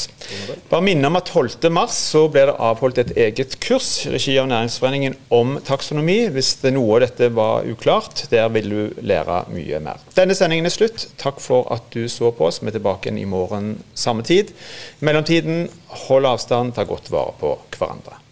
Bare 0.70 0.85
minne 0.87 1.09
om 1.11 1.18
at 1.18 1.26
12. 1.26 1.66
mars 1.74 1.96
så 2.12 2.28
ble 2.30 2.44
det 2.46 2.54
avholdt 2.62 3.00
et 3.02 3.12
eget 3.18 3.57
kurs 3.64 4.04
i 4.07 4.12
regi 4.14 4.37
av 4.38 4.46
Næringsforeningen 4.52 5.16
om 5.35 5.57
taksonomi. 5.66 6.20
Hvis 6.35 6.54
det 6.62 6.74
noe 6.76 7.00
av 7.00 7.04
dette 7.09 7.33
var 7.35 7.66
uklart, 7.66 8.26
der 8.30 8.46
vil 8.54 8.70
du 8.70 9.02
lære 9.02 9.42
mye 9.50 9.83
mer. 9.83 10.02
Denne 10.14 10.38
sendingen 10.38 10.70
er 10.70 10.76
slutt. 10.76 11.09
Takk 11.18 11.42
for 11.42 11.66
at 11.74 11.90
du 11.94 12.04
så 12.07 12.30
på 12.30 12.46
oss. 12.46 12.62
Vi 12.62 12.70
er 12.70 12.78
tilbake 12.78 13.11
igjen 13.11 13.22
i 13.24 13.28
morgen 13.28 13.74
samme 13.98 14.22
tid. 14.22 14.54
I 15.02 15.11
mellomtiden, 15.11 15.66
hold 16.07 16.30
avstand, 16.30 16.76
ta 16.78 16.87
godt 16.87 17.11
vare 17.11 17.35
på 17.42 17.57
hverandre. 17.74 18.23